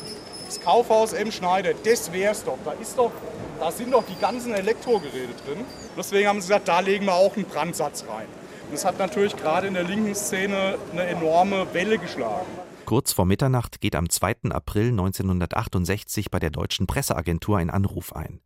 das 0.47 0.61
Kaufhaus 0.61 1.13
M. 1.13 1.33
Schneider, 1.33 1.73
das 1.85 2.13
wär's 2.13 2.45
doch. 2.45 2.59
Da, 2.65 2.73
ist 2.73 2.97
doch. 2.97 3.11
da 3.59 3.73
sind 3.73 3.93
doch 3.93 4.05
die 4.05 4.19
ganzen 4.21 4.55
Elektrogeräte 4.55 5.35
drin. 5.45 5.65
Deswegen 5.97 6.29
haben 6.29 6.41
sie 6.41 6.49
gesagt, 6.49 6.69
da 6.69 6.81
legen 6.81 7.07
wir 7.07 7.15
auch 7.15 7.35
einen 7.37 7.47
Brandsatz 7.47 8.05
rein. 8.09 8.27
Und 8.67 8.75
das 8.75 8.85
hat 8.85 8.99
natürlich 8.99 9.37
gerade 9.37 9.67
in 9.67 9.75
der 9.75 9.83
linken 9.83 10.15
Szene 10.15 10.79
eine 10.93 11.07
enorme 11.07 11.67
Welle 11.75 11.99
geschlagen. 11.99 12.47
Kurz 12.85 13.13
vor 13.13 13.27
Mitternacht 13.27 13.81
geht 13.81 13.97
am 13.97 14.09
2. 14.09 14.51
April 14.51 14.89
1968 14.89 16.31
bei 16.31 16.39
der 16.39 16.51
Deutschen 16.51 16.87
Presseagentur 16.87 17.59
ein 17.59 17.71
Anruf 17.71 18.13
ein. 18.15 18.41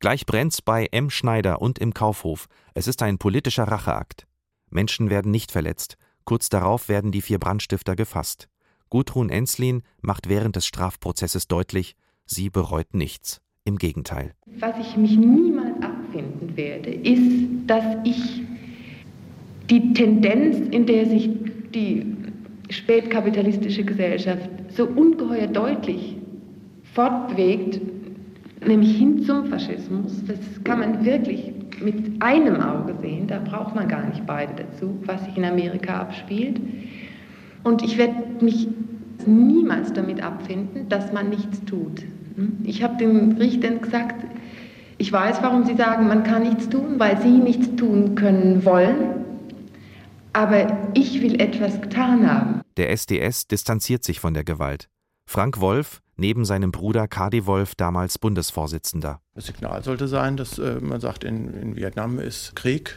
Gleich 0.00 0.24
brennt's 0.24 0.62
bei 0.62 0.86
M. 0.92 1.10
Schneider 1.10 1.60
und 1.60 1.78
im 1.78 1.92
Kaufhof. 1.92 2.46
Es 2.72 2.88
ist 2.88 3.02
ein 3.02 3.18
politischer 3.18 3.64
Racheakt. 3.64 4.26
Menschen 4.70 5.10
werden 5.10 5.30
nicht 5.30 5.52
verletzt. 5.52 5.98
Kurz 6.24 6.48
darauf 6.48 6.88
werden 6.88 7.12
die 7.12 7.20
vier 7.20 7.38
Brandstifter 7.38 7.96
gefasst. 7.96 8.48
Gudrun 8.88 9.28
Enslin 9.28 9.82
macht 10.00 10.30
während 10.30 10.56
des 10.56 10.64
Strafprozesses 10.64 11.48
deutlich, 11.48 11.96
sie 12.24 12.48
bereut 12.48 12.94
nichts. 12.94 13.42
Im 13.64 13.76
Gegenteil. 13.76 14.32
Was 14.58 14.74
ich 14.80 14.96
mich 14.96 15.18
niemals 15.18 15.82
abfinden 15.82 16.56
werde, 16.56 16.90
ist, 16.94 17.66
dass 17.66 17.84
ich 18.04 18.42
die 19.68 19.92
Tendenz, 19.92 20.56
in 20.70 20.86
der 20.86 21.04
sich 21.04 21.28
die 21.74 22.16
spätkapitalistische 22.70 23.84
Gesellschaft 23.84 24.48
so 24.74 24.86
ungeheuer 24.86 25.46
deutlich 25.46 26.16
fortbewegt, 26.94 27.80
nämlich 28.66 28.96
hin 28.96 29.24
zum 29.24 29.46
Faschismus. 29.46 30.22
Das 30.26 30.38
kann 30.64 30.80
man 30.80 31.04
wirklich 31.04 31.52
mit 31.80 32.22
einem 32.22 32.60
Auge 32.60 32.94
sehen, 33.00 33.26
da 33.26 33.38
braucht 33.38 33.74
man 33.74 33.88
gar 33.88 34.06
nicht 34.06 34.26
beide 34.26 34.52
dazu, 34.54 34.98
was 35.06 35.24
sich 35.24 35.36
in 35.36 35.44
Amerika 35.44 36.00
abspielt. 36.00 36.60
Und 37.64 37.82
ich 37.82 37.96
werde 37.98 38.44
mich 38.44 38.68
niemals 39.26 39.92
damit 39.92 40.22
abfinden, 40.22 40.88
dass 40.88 41.12
man 41.12 41.30
nichts 41.30 41.64
tut. 41.64 42.02
Ich 42.64 42.82
habe 42.82 42.96
den 42.96 43.32
Richtern 43.32 43.80
gesagt, 43.80 44.24
ich 44.98 45.12
weiß, 45.12 45.42
warum 45.42 45.64
sie 45.64 45.76
sagen, 45.76 46.06
man 46.08 46.24
kann 46.24 46.42
nichts 46.42 46.68
tun, 46.68 46.98
weil 46.98 47.20
sie 47.20 47.30
nichts 47.30 47.74
tun 47.76 48.14
können 48.14 48.64
wollen. 48.64 49.24
Aber 50.32 50.90
ich 50.94 51.22
will 51.22 51.40
etwas 51.40 51.80
getan 51.80 52.30
haben. 52.30 52.60
Der 52.76 52.90
SDS 52.90 53.48
distanziert 53.48 54.04
sich 54.04 54.20
von 54.20 54.34
der 54.34 54.44
Gewalt. 54.44 54.88
Frank 55.26 55.60
Wolf, 55.60 56.00
neben 56.20 56.44
seinem 56.44 56.70
Bruder 56.70 57.08
Kadi 57.08 57.46
Wolf, 57.46 57.74
damals 57.74 58.18
Bundesvorsitzender. 58.18 59.20
Das 59.34 59.46
Signal 59.46 59.82
sollte 59.82 60.06
sein, 60.06 60.36
dass 60.36 60.58
äh, 60.58 60.78
man 60.80 61.00
sagt, 61.00 61.24
in, 61.24 61.52
in 61.54 61.76
Vietnam 61.76 62.18
ist 62.18 62.54
Krieg 62.54 62.94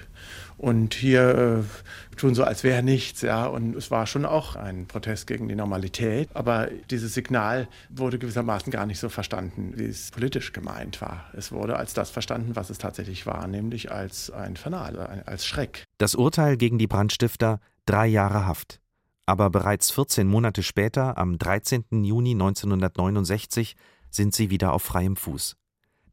und 0.57 0.93
hier 0.93 1.63
äh, 1.65 2.15
tun 2.15 2.35
so, 2.35 2.43
als 2.43 2.63
wäre 2.63 2.83
nichts, 2.83 3.21
ja. 3.21 3.45
Und 3.45 3.75
es 3.75 3.91
war 3.91 4.07
schon 4.07 4.25
auch 4.25 4.55
ein 4.55 4.85
Protest 4.87 5.27
gegen 5.27 5.47
die 5.47 5.55
Normalität. 5.55 6.29
Aber 6.33 6.69
dieses 6.89 7.13
Signal 7.13 7.67
wurde 7.89 8.19
gewissermaßen 8.19 8.71
gar 8.71 8.85
nicht 8.85 8.99
so 8.99 9.09
verstanden, 9.09 9.73
wie 9.75 9.85
es 9.85 10.11
politisch 10.11 10.53
gemeint 10.53 11.01
war. 11.01 11.25
Es 11.33 11.51
wurde 11.51 11.77
als 11.77 11.93
das 11.93 12.11
verstanden, 12.11 12.55
was 12.55 12.69
es 12.69 12.77
tatsächlich 12.77 13.25
war, 13.25 13.47
nämlich 13.47 13.91
als 13.91 14.31
ein 14.31 14.55
Fanal, 14.55 15.23
als 15.25 15.45
Schreck. 15.45 15.83
Das 15.97 16.15
Urteil 16.15 16.57
gegen 16.57 16.77
die 16.77 16.87
Brandstifter 16.87 17.59
drei 17.85 18.07
Jahre 18.07 18.45
Haft. 18.45 18.79
Aber 19.25 19.49
bereits 19.49 19.91
14 19.91 20.27
Monate 20.27 20.63
später, 20.63 21.17
am 21.17 21.37
13. 21.37 22.03
Juni 22.03 22.31
1969, 22.31 23.75
sind 24.09 24.33
sie 24.33 24.49
wieder 24.49 24.73
auf 24.73 24.83
freiem 24.83 25.15
Fuß. 25.15 25.55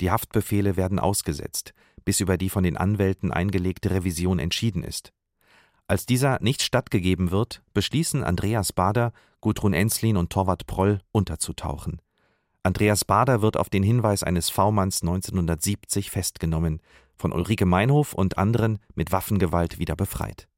Die 0.00 0.10
Haftbefehle 0.10 0.76
werden 0.76 0.98
ausgesetzt 0.98 1.74
bis 2.04 2.20
über 2.20 2.36
die 2.36 2.50
von 2.50 2.64
den 2.64 2.76
Anwälten 2.76 3.32
eingelegte 3.32 3.90
Revision 3.90 4.38
entschieden 4.38 4.82
ist. 4.82 5.12
Als 5.86 6.06
dieser 6.06 6.40
nicht 6.40 6.62
stattgegeben 6.62 7.30
wird, 7.30 7.62
beschließen 7.74 8.22
Andreas 8.22 8.72
Bader, 8.72 9.12
Gudrun 9.40 9.72
Enslin 9.72 10.16
und 10.16 10.30
Torwart 10.30 10.66
Proll 10.66 11.00
unterzutauchen. 11.12 12.00
Andreas 12.62 13.04
Bader 13.04 13.42
wird 13.42 13.56
auf 13.56 13.70
den 13.70 13.82
Hinweis 13.82 14.22
eines 14.22 14.50
V-Manns 14.50 15.02
1970 15.02 16.10
festgenommen, 16.10 16.80
von 17.16 17.32
Ulrike 17.32 17.66
Meinhof 17.66 18.12
und 18.12 18.38
anderen 18.38 18.78
mit 18.94 19.12
Waffengewalt 19.12 19.78
wieder 19.78 19.96
befreit. 19.96 20.48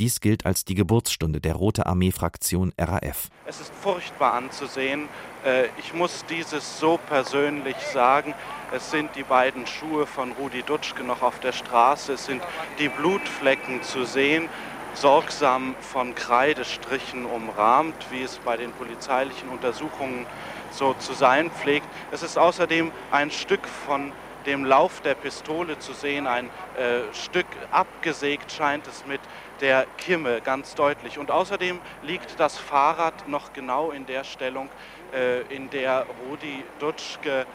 Dies 0.00 0.22
gilt 0.22 0.46
als 0.46 0.64
die 0.64 0.74
Geburtsstunde 0.74 1.42
der 1.42 1.54
Rote 1.54 1.84
Armee-Fraktion 1.84 2.72
RAF. 2.78 3.28
Es 3.44 3.60
ist 3.60 3.70
furchtbar 3.82 4.32
anzusehen. 4.32 5.10
Äh, 5.44 5.66
ich 5.78 5.92
muss 5.92 6.24
dieses 6.24 6.80
so 6.80 6.98
persönlich 7.06 7.76
sagen. 7.92 8.32
Es 8.72 8.90
sind 8.90 9.14
die 9.14 9.24
beiden 9.24 9.66
Schuhe 9.66 10.06
von 10.06 10.32
Rudi 10.32 10.62
Dutschke 10.62 11.04
noch 11.04 11.20
auf 11.20 11.38
der 11.40 11.52
Straße. 11.52 12.14
Es 12.14 12.24
sind 12.24 12.40
die 12.78 12.88
Blutflecken 12.88 13.82
zu 13.82 14.06
sehen, 14.06 14.48
sorgsam 14.94 15.74
von 15.80 16.14
Kreidestrichen 16.14 17.26
umrahmt, 17.26 18.06
wie 18.10 18.22
es 18.22 18.38
bei 18.38 18.56
den 18.56 18.72
polizeilichen 18.72 19.50
Untersuchungen 19.50 20.24
so 20.70 20.94
zu 20.94 21.12
sein 21.12 21.50
pflegt. 21.50 21.86
Es 22.10 22.22
ist 22.22 22.38
außerdem 22.38 22.90
ein 23.10 23.30
Stück 23.30 23.68
von 23.68 24.12
dem 24.46 24.64
Lauf 24.64 25.00
der 25.00 25.14
Pistole 25.14 25.78
zu 25.78 25.92
sehen, 25.92 26.26
ein 26.26 26.46
äh, 26.76 27.12
Stück 27.12 27.46
abgesägt 27.70 28.52
scheint 28.52 28.86
es 28.86 29.06
mit 29.06 29.20
der 29.60 29.86
Kimme 29.98 30.40
ganz 30.40 30.74
deutlich. 30.74 31.18
Und 31.18 31.30
außerdem 31.30 31.78
liegt 32.02 32.40
das 32.40 32.58
Fahrrad 32.58 33.28
noch 33.28 33.52
genau 33.52 33.90
in 33.90 34.06
der 34.06 34.24
Stellung, 34.24 34.68
äh, 35.12 35.42
in 35.54 35.70
der 35.70 36.06
Rudi 36.28 36.64
Dutschke 36.78 37.46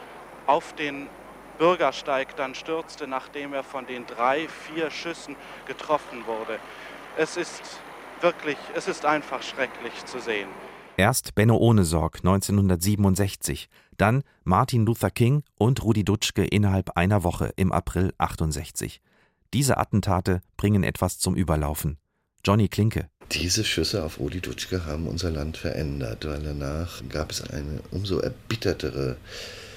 auf 0.46 0.74
den 0.74 1.08
Bürgersteig 1.58 2.36
dann 2.36 2.54
stürzte, 2.54 3.06
nachdem 3.06 3.54
er 3.54 3.64
von 3.64 3.86
den 3.86 4.06
drei, 4.06 4.46
vier 4.48 4.90
Schüssen 4.90 5.36
getroffen 5.66 6.26
wurde. 6.26 6.58
Es 7.16 7.36
ist 7.36 7.80
wirklich, 8.20 8.58
es 8.74 8.88
ist 8.88 9.06
einfach 9.06 9.42
schrecklich 9.42 10.04
zu 10.04 10.18
sehen. 10.18 10.48
Erst 10.98 11.34
Benno 11.34 11.58
Ohnesorg 11.58 12.20
1967, 12.20 13.68
dann 13.98 14.22
Martin 14.44 14.86
Luther 14.86 15.10
King 15.10 15.42
und 15.58 15.84
Rudi 15.84 16.04
Dutschke 16.04 16.42
innerhalb 16.42 16.96
einer 16.96 17.22
Woche 17.22 17.52
im 17.56 17.70
April 17.70 18.14
68. 18.16 19.02
Diese 19.52 19.76
Attentate 19.76 20.40
bringen 20.56 20.82
etwas 20.84 21.18
zum 21.18 21.36
Überlaufen. 21.36 21.98
Johnny 22.46 22.68
Klinke. 22.68 23.10
Diese 23.32 23.62
Schüsse 23.62 24.04
auf 24.04 24.18
Rudi 24.18 24.40
Dutschke 24.40 24.86
haben 24.86 25.06
unser 25.06 25.30
Land 25.30 25.58
verändert, 25.58 26.24
weil 26.24 26.42
danach 26.42 27.02
gab 27.10 27.30
es 27.30 27.42
eine 27.42 27.82
umso 27.90 28.20
erbittertere 28.20 29.18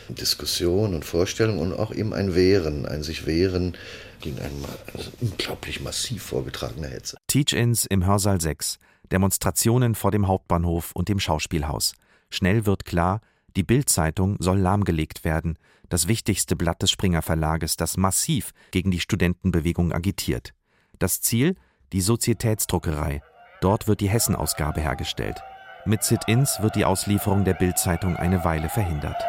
Diskussion 0.07 0.95
und 0.95 1.03
Vorstellung 1.03 1.59
und 1.59 1.73
auch 1.73 1.93
eben 1.93 2.13
ein 2.13 2.33
Wehren, 2.33 2.85
ein 2.85 3.03
sich 3.03 3.25
wehren 3.25 3.75
gegen 4.21 4.39
eine 4.39 4.53
also 4.93 5.11
unglaublich 5.19 5.81
massiv 5.81 6.23
vorgetragene 6.23 6.87
Hetze. 6.87 7.17
Teach-ins 7.27 7.85
im 7.85 8.05
Hörsaal 8.05 8.39
6, 8.39 8.79
Demonstrationen 9.11 9.95
vor 9.95 10.11
dem 10.11 10.27
Hauptbahnhof 10.27 10.91
und 10.93 11.09
dem 11.09 11.19
Schauspielhaus. 11.19 11.93
Schnell 12.29 12.65
wird 12.65 12.85
klar, 12.85 13.21
die 13.55 13.63
Bild-Zeitung 13.63 14.37
soll 14.39 14.59
lahmgelegt 14.59 15.25
werden, 15.25 15.57
das 15.89 16.07
wichtigste 16.07 16.55
Blatt 16.55 16.81
des 16.81 16.91
Springer 16.91 17.21
Verlages, 17.21 17.75
das 17.75 17.97
massiv 17.97 18.51
gegen 18.71 18.91
die 18.91 18.99
Studentenbewegung 18.99 19.91
agitiert. 19.91 20.53
Das 20.99 21.21
Ziel? 21.21 21.55
Die 21.91 22.01
Sozietätsdruckerei. 22.01 23.23
Dort 23.61 23.87
wird 23.87 23.99
die 24.01 24.09
Hessenausgabe 24.09 24.81
hergestellt. 24.81 25.41
Mit 25.85 26.03
Sit-ins 26.03 26.61
wird 26.61 26.75
die 26.75 26.85
Auslieferung 26.85 27.43
der 27.43 27.55
Bild-Zeitung 27.55 28.15
eine 28.15 28.43
Weile 28.43 28.69
verhindert. 28.69 29.21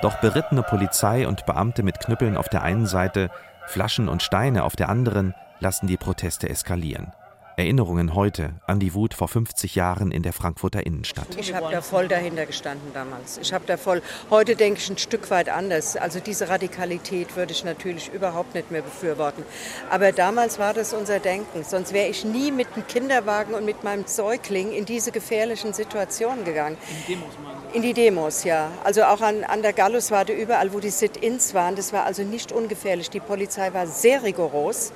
Doch 0.00 0.20
berittene 0.20 0.62
Polizei 0.62 1.26
und 1.26 1.44
Beamte 1.44 1.82
mit 1.82 1.98
Knüppeln 1.98 2.36
auf 2.36 2.48
der 2.48 2.62
einen 2.62 2.86
Seite, 2.86 3.30
Flaschen 3.68 4.08
und 4.08 4.22
Steine 4.22 4.64
auf 4.64 4.76
der 4.76 4.88
anderen 4.88 5.34
lassen 5.60 5.86
die 5.86 5.98
Proteste 5.98 6.48
eskalieren. 6.48 7.12
Erinnerungen 7.58 8.14
heute 8.14 8.54
an 8.68 8.78
die 8.78 8.94
Wut 8.94 9.14
vor 9.14 9.26
50 9.26 9.74
Jahren 9.74 10.12
in 10.12 10.22
der 10.22 10.32
Frankfurter 10.32 10.86
Innenstadt. 10.86 11.26
Ich 11.36 11.52
habe 11.52 11.72
da 11.72 11.82
voll 11.82 12.06
dahinter 12.06 12.46
gestanden 12.46 12.92
damals. 12.94 13.36
Ich 13.38 13.52
habe 13.52 13.64
da 13.66 13.76
voll. 13.76 14.00
Heute 14.30 14.54
denke 14.54 14.78
ich 14.78 14.88
ein 14.88 14.96
Stück 14.96 15.28
weit 15.30 15.48
anders. 15.48 15.96
Also 15.96 16.20
diese 16.20 16.48
Radikalität 16.48 17.34
würde 17.34 17.50
ich 17.50 17.64
natürlich 17.64 18.12
überhaupt 18.12 18.54
nicht 18.54 18.70
mehr 18.70 18.82
befürworten. 18.82 19.42
Aber 19.90 20.12
damals 20.12 20.60
war 20.60 20.72
das 20.72 20.92
unser 20.92 21.18
Denken. 21.18 21.64
Sonst 21.64 21.92
wäre 21.92 22.08
ich 22.08 22.24
nie 22.24 22.52
mit 22.52 22.76
dem 22.76 22.86
Kinderwagen 22.86 23.54
und 23.54 23.64
mit 23.64 23.82
meinem 23.82 24.06
Säugling 24.06 24.70
in 24.72 24.84
diese 24.84 25.10
gefährlichen 25.10 25.72
Situationen 25.72 26.44
gegangen. 26.44 26.76
In 27.08 27.16
Demos, 27.16 27.34
in 27.74 27.82
die 27.82 27.92
Demos, 27.92 28.44
ja. 28.44 28.70
Also 28.84 29.02
auch 29.02 29.20
an, 29.20 29.44
an 29.44 29.62
der 29.62 29.72
Galluswarte, 29.72 30.32
überall, 30.32 30.72
wo 30.72 30.80
die 30.80 30.90
Sit-ins 30.90 31.54
waren. 31.54 31.76
Das 31.76 31.92
war 31.92 32.04
also 32.04 32.22
nicht 32.22 32.52
ungefährlich. 32.52 33.10
Die 33.10 33.20
Polizei 33.20 33.72
war 33.74 33.86
sehr 33.86 34.22
rigoros. 34.22 34.92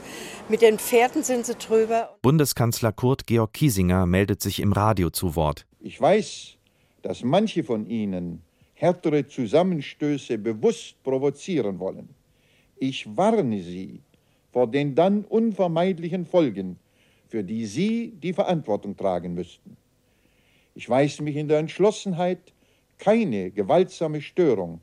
Mit 0.49 0.63
den 0.63 0.79
Pferden 0.79 1.23
sind 1.23 1.47
sie 1.47 1.55
drüber. 1.55 2.17
Bundeskanzler 2.23 2.93
Kurt 2.93 3.27
Georg 3.27 3.53
Kiesinger 3.53 4.07
meldet 4.07 4.41
sich 4.41 4.61
im 4.61 4.73
Radio 4.73 5.11
zu 5.11 5.37
Wort. 5.37 5.67
Ich 5.81 6.01
weiß, 6.01 6.57
dass 7.03 7.23
manche 7.23 7.65
von 7.65 7.87
Ihnen 7.87 8.43
härtere 8.75 9.27
Zusammenstöße 9.27 10.39
bewusst 10.39 11.03
provozieren 11.03 11.79
wollen. 11.79 12.09
Ich 12.79 13.07
warne 13.17 13.61
Sie 13.61 14.01
vor 14.51 14.67
den 14.67 14.95
dann 14.95 15.25
unvermeidlichen 15.25 16.27
Folgen, 16.27 16.79
für 17.29 17.45
die 17.45 17.67
Sie 17.67 18.13
die 18.23 18.33
Verantwortung 18.33 18.97
tragen 18.97 19.35
müssten. 19.35 19.77
Ich 20.75 20.89
weiß 20.89 21.21
mich 21.21 21.37
in 21.37 21.49
der 21.49 21.59
Entschlossenheit, 21.59 22.52
keine 23.03 23.51
gewaltsame 23.51 24.21
Störung 24.21 24.81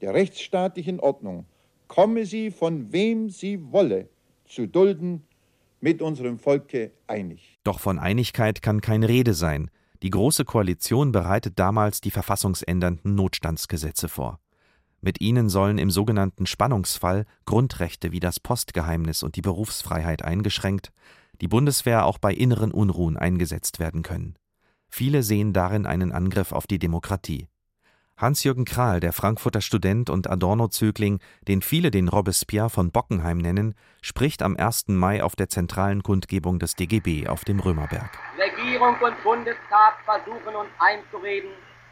der 0.00 0.14
rechtsstaatlichen 0.14 1.00
Ordnung, 1.00 1.46
komme 1.88 2.24
sie 2.24 2.52
von 2.52 2.92
wem 2.92 3.28
sie 3.28 3.72
wolle, 3.72 4.08
zu 4.44 4.68
dulden, 4.68 5.26
mit 5.80 6.00
unserem 6.00 6.38
Volke 6.38 6.92
einig. 7.08 7.58
Doch 7.64 7.80
von 7.80 7.98
Einigkeit 7.98 8.62
kann 8.62 8.80
keine 8.80 9.08
Rede 9.08 9.34
sein. 9.34 9.68
Die 10.02 10.10
Große 10.10 10.44
Koalition 10.44 11.10
bereitet 11.10 11.58
damals 11.58 12.00
die 12.00 12.12
verfassungsändernden 12.12 13.16
Notstandsgesetze 13.16 14.08
vor. 14.08 14.38
Mit 15.00 15.20
ihnen 15.20 15.48
sollen 15.48 15.78
im 15.78 15.90
sogenannten 15.90 16.46
Spannungsfall 16.46 17.24
Grundrechte 17.46 18.12
wie 18.12 18.20
das 18.20 18.38
Postgeheimnis 18.38 19.24
und 19.24 19.34
die 19.34 19.42
Berufsfreiheit 19.42 20.22
eingeschränkt, 20.22 20.92
die 21.40 21.48
Bundeswehr 21.48 22.06
auch 22.06 22.18
bei 22.18 22.32
inneren 22.32 22.70
Unruhen 22.70 23.16
eingesetzt 23.16 23.80
werden 23.80 24.04
können. 24.04 24.36
Viele 24.88 25.24
sehen 25.24 25.52
darin 25.52 25.84
einen 25.84 26.12
Angriff 26.12 26.52
auf 26.52 26.68
die 26.68 26.78
Demokratie. 26.78 27.48
Hans-Jürgen 28.18 28.64
Krahl, 28.64 29.00
der 29.00 29.12
Frankfurter 29.12 29.60
Student 29.60 30.08
und 30.08 30.30
Adorno-Zögling, 30.30 31.20
den 31.46 31.60
viele 31.60 31.90
den 31.90 32.08
Robespierre 32.08 32.70
von 32.70 32.90
Bockenheim 32.90 33.36
nennen, 33.36 33.74
spricht 34.00 34.42
am 34.42 34.56
1. 34.56 34.88
Mai 34.88 35.22
auf 35.22 35.36
der 35.36 35.50
zentralen 35.50 36.02
Kundgebung 36.02 36.58
des 36.58 36.76
DGB 36.76 37.28
auf 37.28 37.44
dem 37.44 37.60
Römerberg. 37.60 38.08
Regierung 38.38 38.96
und 39.02 39.22
Bundestag 39.22 39.98
versuchen 40.06 40.56
uns 40.56 40.70
einzureden, 40.78 41.50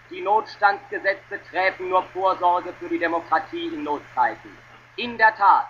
die 0.09 0.23
Notstandsgesetze 0.23 1.41
träfen 1.51 1.91
nur 1.91 2.03
Vorsorge 2.15 2.73
für 2.81 2.89
die 2.89 2.99
Demokratie 2.99 3.67
in 3.67 3.85
Notzeiten. 3.85 4.51
In 4.97 5.19
der 5.19 5.35
Tat, 5.37 5.69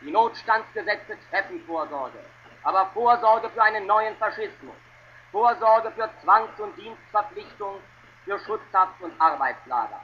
die 0.00 0.12
Notstandsgesetze 0.12 1.18
treffen 1.28 1.60
Vorsorge, 1.66 2.20
aber 2.62 2.88
Vorsorge 2.94 3.50
für 3.50 3.62
einen 3.64 3.84
neuen 3.88 4.14
Faschismus, 4.14 4.76
Vorsorge 5.32 5.90
für 5.96 6.08
Zwangs- 6.22 6.60
und 6.60 6.76
Dienstverpflichtung 6.78 7.80
für 8.28 8.38
Schutzhaft 8.40 9.00
und 9.00 9.12
Arbeitslager. 9.18 10.00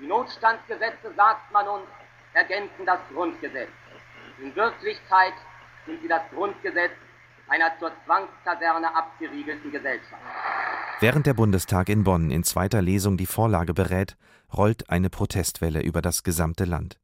Die 0.00 0.06
Notstandsgesetze, 0.06 1.14
sagt 1.16 1.52
man 1.52 1.68
uns, 1.68 1.86
ergänzen 2.34 2.84
das 2.84 2.98
Grundgesetz. 3.12 3.70
In 4.42 4.54
Wirklichkeit 4.56 5.34
sind 5.86 6.02
sie 6.02 6.08
das 6.08 6.22
Grundgesetz 6.34 6.92
einer 7.48 7.70
zur 7.78 7.92
Zwangskaserne 8.04 8.94
abgeriegelten 8.94 9.70
Gesellschaft. 9.70 10.22
Während 11.00 11.26
der 11.26 11.34
Bundestag 11.34 11.88
in 11.88 12.04
Bonn 12.04 12.30
in 12.30 12.44
zweiter 12.44 12.82
Lesung 12.82 13.16
die 13.16 13.26
Vorlage 13.26 13.74
berät, 13.74 14.16
rollt 14.56 14.90
eine 14.90 15.10
Protestwelle 15.10 15.80
über 15.82 16.02
das 16.02 16.22
gesamte 16.22 16.64
Land. 16.64 16.98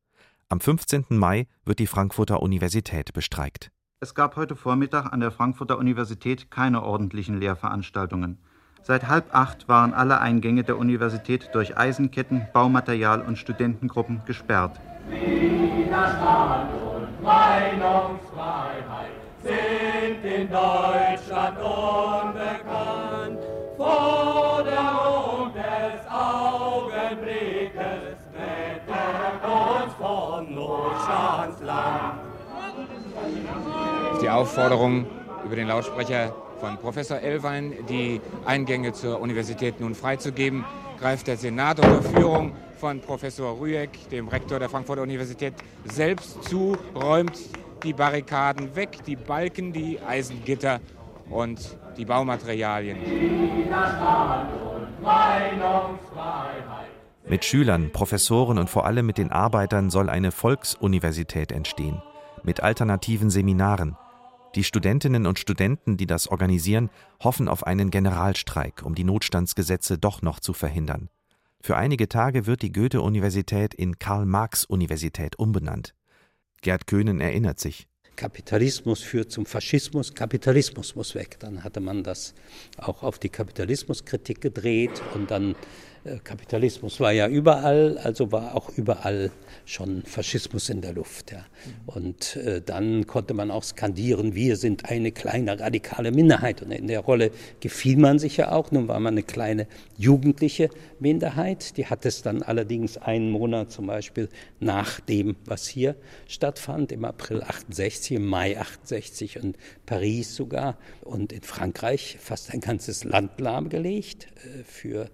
Am 0.49 0.61
15. 0.61 1.07
Mai 1.11 1.47
wird 1.65 1.79
die 1.79 1.87
Frankfurter 1.87 2.43
Universität 2.43 3.13
bestreikt. 3.13 3.71
Es 4.01 4.15
gab 4.15 4.37
heute 4.37 4.57
Vormittag 4.57 5.13
an 5.13 5.21
der 5.21 5.33
Frankfurter 5.33 5.79
Universität 5.79 6.51
keine 6.51 6.83
ordentlichen 6.83 7.39
Lehrveranstaltungen. 7.41 8.39
Seit 8.87 9.09
halb 9.09 9.35
acht 9.35 9.69
waren 9.69 9.93
alle 9.93 10.21
Eingänge 10.21 10.63
der 10.63 10.79
Universität 10.79 11.51
durch 11.53 11.77
Eisenketten, 11.77 12.47
Baumaterial 12.53 13.21
und 13.21 13.37
Studentengruppen 13.37 14.23
gesperrt. 14.27 14.79
Widerstand 15.11 16.71
und 16.73 17.21
Meinungsfreiheit 17.21 19.11
sind 19.43 20.25
in 20.25 20.49
Deutschland 20.49 21.59
unbekannt. 21.59 23.41
Forderung 23.77 25.53
des 25.53 26.07
Augenblickes 26.09 27.75
rettet 28.37 29.43
uns 29.43 29.95
vom 29.99 30.55
Notstandsland. 30.55 32.21
Die 34.23 34.31
Aufforderung 34.31 35.07
über 35.45 35.57
den 35.57 35.67
Lautsprecher 35.67 36.33
von 36.67 36.79
Professor 36.79 37.21
Ellwein, 37.21 37.75
die 37.89 38.21
Eingänge 38.45 38.93
zur 38.93 39.21
Universität 39.21 39.79
nun 39.81 39.95
freizugeben, 39.95 40.65
greift 40.99 41.29
der 41.29 41.37
Senat 41.37 41.79
unter 41.79 42.03
Führung 42.03 42.57
von 42.77 43.01
Professor 43.01 43.61
Rüegg, 43.61 43.91
dem 44.11 44.27
Rektor 44.27 44.59
der 44.59 44.69
Frankfurter 44.69 45.03
Universität, 45.03 45.55
selbst 45.85 46.43
zu, 46.43 46.77
räumt 46.93 47.39
die 47.85 47.93
Barrikaden 47.93 48.75
weg, 48.75 48.99
die 49.07 49.15
Balken, 49.15 49.73
die 49.73 50.01
Eisengitter 50.01 50.81
und 51.31 51.79
die 51.97 52.05
Baumaterialien. 52.05 52.99
Mit 57.29 57.45
Schülern, 57.45 57.93
Professoren 57.93 58.59
und 58.59 58.69
vor 58.69 58.87
allem 58.87 59.07
mit 59.07 59.19
den 59.19 59.31
Arbeitern 59.31 59.89
soll 59.89 60.11
eine 60.11 60.33
Volksuniversität 60.33 61.53
entstehen, 61.53 62.03
mit 62.43 62.61
alternativen 62.61 63.31
Seminaren. 63.31 63.97
Die 64.57 64.65
Studentinnen 64.65 65.27
und 65.27 65.39
Studenten, 65.39 65.99
die 65.99 66.07
das 66.07 66.29
organisieren, 66.29 66.89
hoffen 67.23 67.47
auf 67.47 67.67
einen 67.67 67.91
Generalstreik, 67.91 68.83
um 68.83 68.95
die 68.95 69.05
Notstandsgesetze 69.05 69.99
doch 69.99 70.23
noch 70.23 70.41
zu 70.41 70.55
verhindern. 70.55 71.11
Für 71.61 71.77
einige 71.77 72.09
Tage 72.09 72.47
wird 72.47 72.63
die 72.63 72.73
Goethe-Universität 72.73 73.75
in 73.75 73.99
Karl-Marx-Universität 73.99 75.39
umbenannt. 75.39 75.95
Gerd 76.63 76.87
Köhnen 76.87 77.21
erinnert 77.21 77.61
sich. 77.61 77.87
Kapitalismus 78.17 79.03
führt 79.03 79.31
zum 79.31 79.45
Faschismus, 79.45 80.15
Kapitalismus 80.15 80.97
muss 80.97 81.15
weg. 81.15 81.37
Dann 81.39 81.63
hatte 81.63 81.81
man 81.81 82.03
das 82.03 82.33
auch 82.79 83.03
auf 83.03 83.19
die 83.19 83.29
Kapitalismuskritik 83.29 84.41
gedreht 84.41 85.03
und 85.15 85.31
dann 85.31 85.55
Kapitalismus 86.23 87.01
war 87.01 87.13
ja 87.13 87.29
überall, 87.29 87.99
also 87.99 88.31
war 88.33 88.55
auch 88.55 88.71
überall 88.77 89.31
schon 89.65 90.03
Faschismus 90.05 90.69
in 90.69 90.81
der 90.81 90.93
Luft. 90.93 91.33
Ja. 91.33 91.45
Und 91.87 92.37
äh, 92.37 92.63
dann 92.65 93.07
konnte 93.07 93.35
man 93.35 93.51
auch 93.51 93.65
skandieren, 93.65 94.35
wir 94.35 94.57
sind 94.57 94.89
eine 94.89 95.11
kleine 95.11 95.59
radikale 95.59 96.13
Minderheit. 96.13 96.63
Und 96.63 96.71
in 96.71 96.87
der 96.87 97.01
Rolle 97.01 97.33
gefiel 97.61 97.97
man 97.97 98.19
sich 98.19 98.37
ja 98.37 98.53
auch. 98.53 98.71
Nun 98.71 98.89
war 98.89 99.01
man 99.01 99.15
eine 99.15 99.25
kleine 99.25 99.67
jugendliche 99.99 100.71
Minderheit. 101.01 101.77
Die 101.77 101.87
hat 101.87 102.07
es 102.07 102.23
dann 102.23 102.43
allerdings 102.43 102.97
einen 102.97 103.31
Monat 103.31 103.73
zum 103.73 103.87
Beispiel 103.87 104.29
nach 104.61 105.01
dem, 105.01 105.37
was 105.45 105.67
hier 105.67 105.97
stattfand, 106.29 106.93
im 106.93 107.05
April 107.05 107.43
68, 107.43 108.17
im 108.17 108.27
Mai 108.27 108.59
68 108.59 109.43
und 109.43 109.57
Paris 109.85 110.37
sogar 110.37 110.79
und 111.03 111.33
in 111.33 111.43
Frankreich 111.43 112.19
fast 112.21 112.53
ein 112.53 112.61
ganzes 112.61 113.05
Land 113.05 113.41
lahmgelegt 113.41 114.29
äh, 114.45 114.63
für 114.65 115.11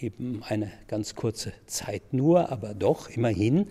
eben 0.00 0.42
eine 0.42 0.70
ganz 0.88 1.14
kurze 1.14 1.52
Zeit 1.66 2.12
nur, 2.12 2.50
aber 2.50 2.74
doch 2.74 3.08
immerhin. 3.08 3.68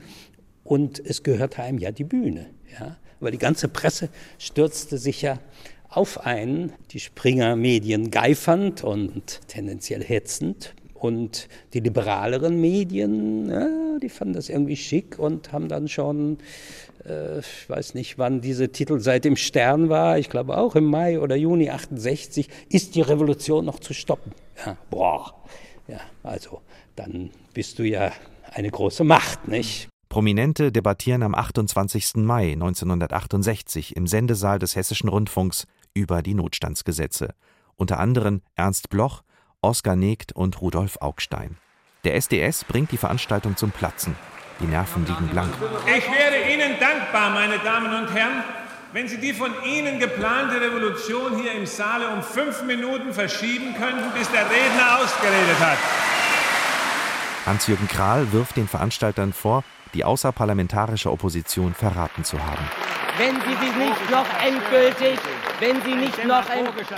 Und 0.63 0.99
es 0.99 1.23
gehörte 1.23 1.61
einem 1.61 1.77
ja 1.77 1.91
die 1.91 2.03
Bühne. 2.03 2.47
Ja? 2.79 2.97
Aber 3.19 3.31
die 3.31 3.37
ganze 3.37 3.67
Presse 3.67 4.09
stürzte 4.37 4.97
sich 4.97 5.21
ja 5.21 5.39
auf 5.89 6.25
einen, 6.25 6.73
die 6.91 6.99
Springer 6.99 7.55
Medien 7.55 8.11
geifernd 8.11 8.83
und 8.83 9.41
tendenziell 9.47 10.03
hetzend. 10.03 10.73
Und 10.93 11.49
die 11.73 11.81
liberaleren 11.81 12.61
Medien, 12.61 13.49
ja, 13.49 13.67
die 14.01 14.09
fanden 14.09 14.33
das 14.33 14.47
irgendwie 14.47 14.77
schick 14.77 15.19
und 15.19 15.51
haben 15.51 15.67
dann 15.67 15.89
schon, 15.89 16.37
äh, 17.05 17.39
ich 17.39 17.69
weiß 17.69 17.93
nicht, 17.93 18.17
wann 18.17 18.39
diese 18.39 18.69
Titel 18.69 18.99
seit 18.99 19.25
dem 19.25 19.35
Stern 19.35 19.89
war, 19.89 20.17
ich 20.17 20.29
glaube 20.29 20.57
auch 20.57 20.77
im 20.77 20.85
Mai 20.85 21.19
oder 21.19 21.35
Juni 21.35 21.69
68, 21.69 22.47
ist 22.69 22.95
die 22.95 23.01
Revolution 23.01 23.65
noch 23.65 23.79
zu 23.79 23.93
stoppen. 23.93 24.31
Ja, 24.65 24.77
boah, 24.89 25.33
ja, 25.87 25.99
also 26.23 26.61
dann 26.95 27.31
bist 27.53 27.79
du 27.79 27.83
ja 27.83 28.11
eine 28.51 28.69
große 28.69 29.03
Macht, 29.03 29.47
nicht? 29.47 29.87
Prominente 30.09 30.71
debattieren 30.71 31.23
am 31.23 31.33
28. 31.33 32.17
Mai 32.17 32.53
1968 32.53 33.95
im 33.95 34.05
Sendesaal 34.05 34.59
des 34.59 34.75
Hessischen 34.75 35.09
Rundfunks 35.09 35.65
über 35.93 36.21
die 36.21 36.35
Notstandsgesetze. 36.35 37.33
Unter 37.77 37.99
anderem 37.99 38.41
Ernst 38.55 38.89
Bloch, 38.89 39.23
Oskar 39.61 39.95
Negt 39.95 40.31
und 40.33 40.61
Rudolf 40.61 40.97
Augstein. 41.01 41.57
Der 42.03 42.15
SDS 42.15 42.65
bringt 42.65 42.91
die 42.91 42.97
Veranstaltung 42.97 43.57
zum 43.57 43.71
Platzen. 43.71 44.15
Die 44.59 44.65
Nerven 44.65 45.05
liegen 45.05 45.29
blank. 45.29 45.53
Ich 45.87 46.05
wäre 46.05 46.53
Ihnen 46.53 46.79
dankbar, 46.79 47.31
meine 47.31 47.57
Damen 47.59 48.03
und 48.03 48.13
Herren, 48.13 48.43
wenn 48.93 49.07
Sie 49.07 49.17
die 49.17 49.33
von 49.33 49.51
Ihnen 49.65 49.99
geplante 49.99 50.61
Revolution 50.61 51.35
hier 51.41 51.53
im 51.53 51.65
Saale 51.65 52.09
um 52.09 52.21
fünf 52.21 52.61
Minuten 52.63 53.11
verschieben 53.11 53.73
könnten, 53.73 54.11
bis 54.17 54.29
der 54.29 54.45
Redner 54.45 54.99
ausgeredet 54.99 55.59
hat. 55.59 55.79
Hans-Jürgen 57.47 57.87
Krahl 57.87 58.31
wirft 58.31 58.55
den 58.55 58.67
Veranstaltern 58.67 59.33
vor, 59.33 59.63
die 59.95 60.05
außerparlamentarische 60.05 61.11
Opposition 61.11 61.73
verraten 61.73 62.23
zu 62.23 62.37
haben. 62.39 62.69
Wenn 63.17 63.35
Sie 63.41 63.65
sich 63.65 63.75
nicht 63.75 64.09
noch 64.11 64.25
endgültig, 64.43 65.19
wenn 65.59 65.81
Sie 65.81 65.95
nicht 65.95 66.25
noch, 66.25 66.43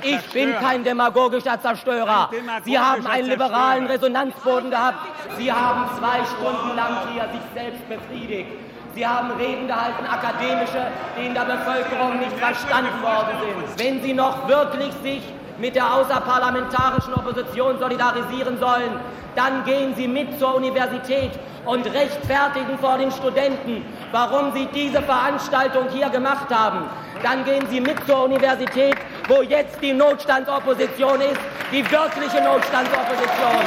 ich 0.01 0.31
bin 0.31 0.53
kein 0.53 0.84
demagogischer 0.84 1.60
Zerstörer. 1.62 2.29
Sie 2.63 2.77
haben 2.77 3.08
einen 3.08 3.27
liberalen 3.27 3.88
Resonanzboden 3.88 4.69
gehabt. 4.69 4.99
Sie 5.38 5.51
haben 5.51 5.89
zwei 5.97 6.23
Stunden 6.25 6.75
lang 6.75 7.13
hier 7.13 7.23
sich 7.23 7.41
selbst 7.53 7.89
befriedigt. 7.89 8.64
Sie 8.95 9.05
haben 9.05 9.31
Reden 9.31 9.67
gehalten, 9.67 10.05
akademische, 10.05 10.88
die 11.19 11.25
in 11.25 11.34
der 11.34 11.41
Bevölkerung 11.41 12.17
nicht 12.17 12.31
verstanden 12.38 13.01
worden 13.01 13.36
sind. 13.41 13.77
Wenn 13.77 14.01
Sie 14.01 14.13
noch 14.13 14.47
wirklich 14.47 14.93
sich 15.03 15.21
mit 15.58 15.75
der 15.75 15.93
außerparlamentarischen 15.93 17.13
Opposition 17.13 17.77
solidarisieren 17.77 18.58
sollen, 18.58 18.97
dann 19.36 19.65
gehen 19.65 19.93
Sie 19.97 20.08
mit 20.08 20.39
zur 20.39 20.55
Universität 20.55 21.31
und 21.65 21.86
rechtfertigen 21.88 22.79
vor 22.79 22.97
den 22.97 23.12
Studenten, 23.12 23.84
warum 24.13 24.53
Sie 24.53 24.65
diese 24.73 25.01
Veranstaltung 25.01 25.89
hier 25.89 26.08
gemacht 26.08 26.47
haben. 26.49 26.86
Dann 27.21 27.43
gehen 27.43 27.67
Sie 27.69 27.81
mit 27.81 27.97
zur 28.08 28.23
Universität, 28.23 28.95
wo 29.27 29.41
jetzt 29.41 29.81
die 29.81 29.91
Notstandsopposition 29.91 31.19
ist, 31.19 31.41
die 31.69 31.84
wirkliche 31.91 32.41
Notstandsopposition. 32.41 33.65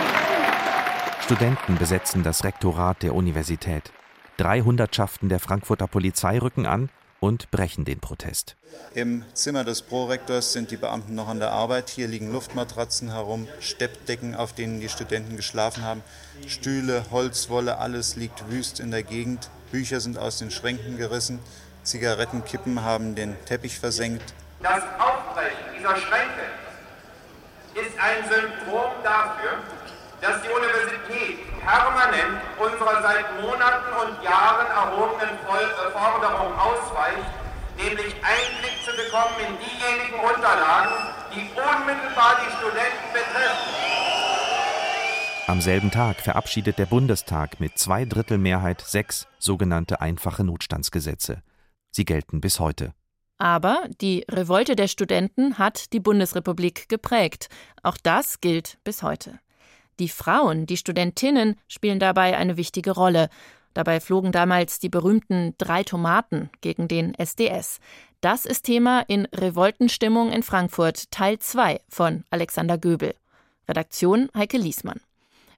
Studenten 1.20 1.76
besetzen 1.76 2.22
das 2.22 2.44
Rektorat 2.44 3.02
der 3.02 3.14
Universität. 3.14 3.92
Drei 4.38 4.60
Hundertschaften 4.60 5.28
der 5.28 5.40
Frankfurter 5.40 5.88
Polizei 5.88 6.38
rücken 6.38 6.64
an 6.64 6.90
und 7.18 7.50
brechen 7.50 7.84
den 7.84 7.98
Protest. 7.98 8.54
Im 8.94 9.24
Zimmer 9.34 9.64
des 9.64 9.82
Prorektors 9.82 10.52
sind 10.52 10.70
die 10.70 10.76
Beamten 10.76 11.16
noch 11.16 11.26
an 11.26 11.40
der 11.40 11.50
Arbeit. 11.50 11.90
Hier 11.90 12.06
liegen 12.06 12.30
Luftmatratzen 12.30 13.10
herum, 13.10 13.48
Steppdecken, 13.58 14.36
auf 14.36 14.52
denen 14.52 14.78
die 14.78 14.88
Studenten 14.88 15.34
geschlafen 15.34 15.82
haben, 15.82 16.04
Stühle, 16.46 17.06
Holzwolle, 17.10 17.78
alles 17.78 18.14
liegt 18.14 18.48
wüst 18.48 18.78
in 18.78 18.92
der 18.92 19.02
Gegend. 19.02 19.50
Bücher 19.72 19.98
sind 19.98 20.18
aus 20.18 20.38
den 20.38 20.52
Schränken 20.52 20.98
gerissen, 20.98 21.40
Zigarettenkippen 21.82 22.82
haben 22.82 23.16
den 23.16 23.34
Teppich 23.44 23.80
versenkt. 23.80 24.34
Das 24.62 24.84
Aufbrechen 25.00 25.74
dieser 25.76 25.96
Schränke 25.96 26.42
ist 27.74 27.98
ein 27.98 28.22
Symptom 28.22 28.92
dafür, 29.02 29.58
dass 30.20 30.42
die 30.42 30.48
Universität 30.48 31.38
permanent 31.60 32.42
unserer 32.58 33.02
seit 33.02 33.40
Monaten 33.40 33.90
und 34.02 34.22
Jahren 34.22 34.66
erhobenen 34.66 35.34
äh, 35.34 35.90
Forderung 35.92 36.52
ausweicht, 36.58 37.28
nämlich 37.76 38.14
Einblick 38.22 38.76
zu 38.84 38.90
bekommen 38.96 39.36
in 39.46 39.54
diejenigen 39.62 40.18
Unterlagen, 40.18 40.94
die 41.34 41.46
unmittelbar 41.54 42.36
die 42.42 42.50
Studenten 42.56 43.08
betreffen. 43.12 43.88
Am 45.46 45.60
selben 45.62 45.90
Tag 45.90 46.20
verabschiedet 46.20 46.78
der 46.78 46.86
Bundestag 46.86 47.58
mit 47.58 47.78
Zweidrittelmehrheit 47.78 48.82
sechs 48.82 49.26
sogenannte 49.38 50.00
einfache 50.00 50.44
Notstandsgesetze. 50.44 51.42
Sie 51.90 52.04
gelten 52.04 52.40
bis 52.40 52.60
heute. 52.60 52.92
Aber 53.38 53.84
die 54.00 54.26
Revolte 54.28 54.76
der 54.76 54.88
Studenten 54.88 55.58
hat 55.58 55.92
die 55.92 56.00
Bundesrepublik 56.00 56.88
geprägt. 56.88 57.48
Auch 57.82 57.96
das 58.02 58.40
gilt 58.40 58.78
bis 58.84 59.02
heute. 59.02 59.38
Die 59.98 60.08
Frauen, 60.08 60.66
die 60.66 60.76
Studentinnen, 60.76 61.56
spielen 61.66 61.98
dabei 61.98 62.36
eine 62.36 62.56
wichtige 62.56 62.92
Rolle. 62.92 63.28
Dabei 63.74 64.00
flogen 64.00 64.32
damals 64.32 64.78
die 64.78 64.88
berühmten 64.88 65.54
drei 65.58 65.82
Tomaten 65.82 66.50
gegen 66.60 66.88
den 66.88 67.14
SDS. 67.14 67.80
Das 68.20 68.44
ist 68.44 68.64
Thema 68.64 69.04
in 69.06 69.26
Revoltenstimmung 69.26 70.32
in 70.32 70.42
Frankfurt, 70.42 71.10
Teil 71.10 71.38
2 71.38 71.80
von 71.88 72.24
Alexander 72.30 72.78
Göbel. 72.78 73.14
Redaktion 73.68 74.28
Heike 74.34 74.58
Liesmann. 74.58 75.00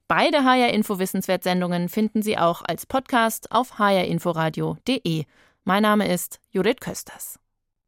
Beide 0.07 0.43
HR 0.43 0.73
Info 0.73 0.99
Wissenswert-Sendungen 0.99 1.87
finden 1.87 2.21
Sie 2.21 2.37
auch 2.37 2.63
als 2.63 2.85
Podcast 2.85 3.51
auf 3.51 3.79
hrinforadio.de. 3.79 5.25
Mein 5.63 5.83
Name 5.83 6.11
ist 6.11 6.39
Judith 6.51 6.81
Kösters. 6.81 7.40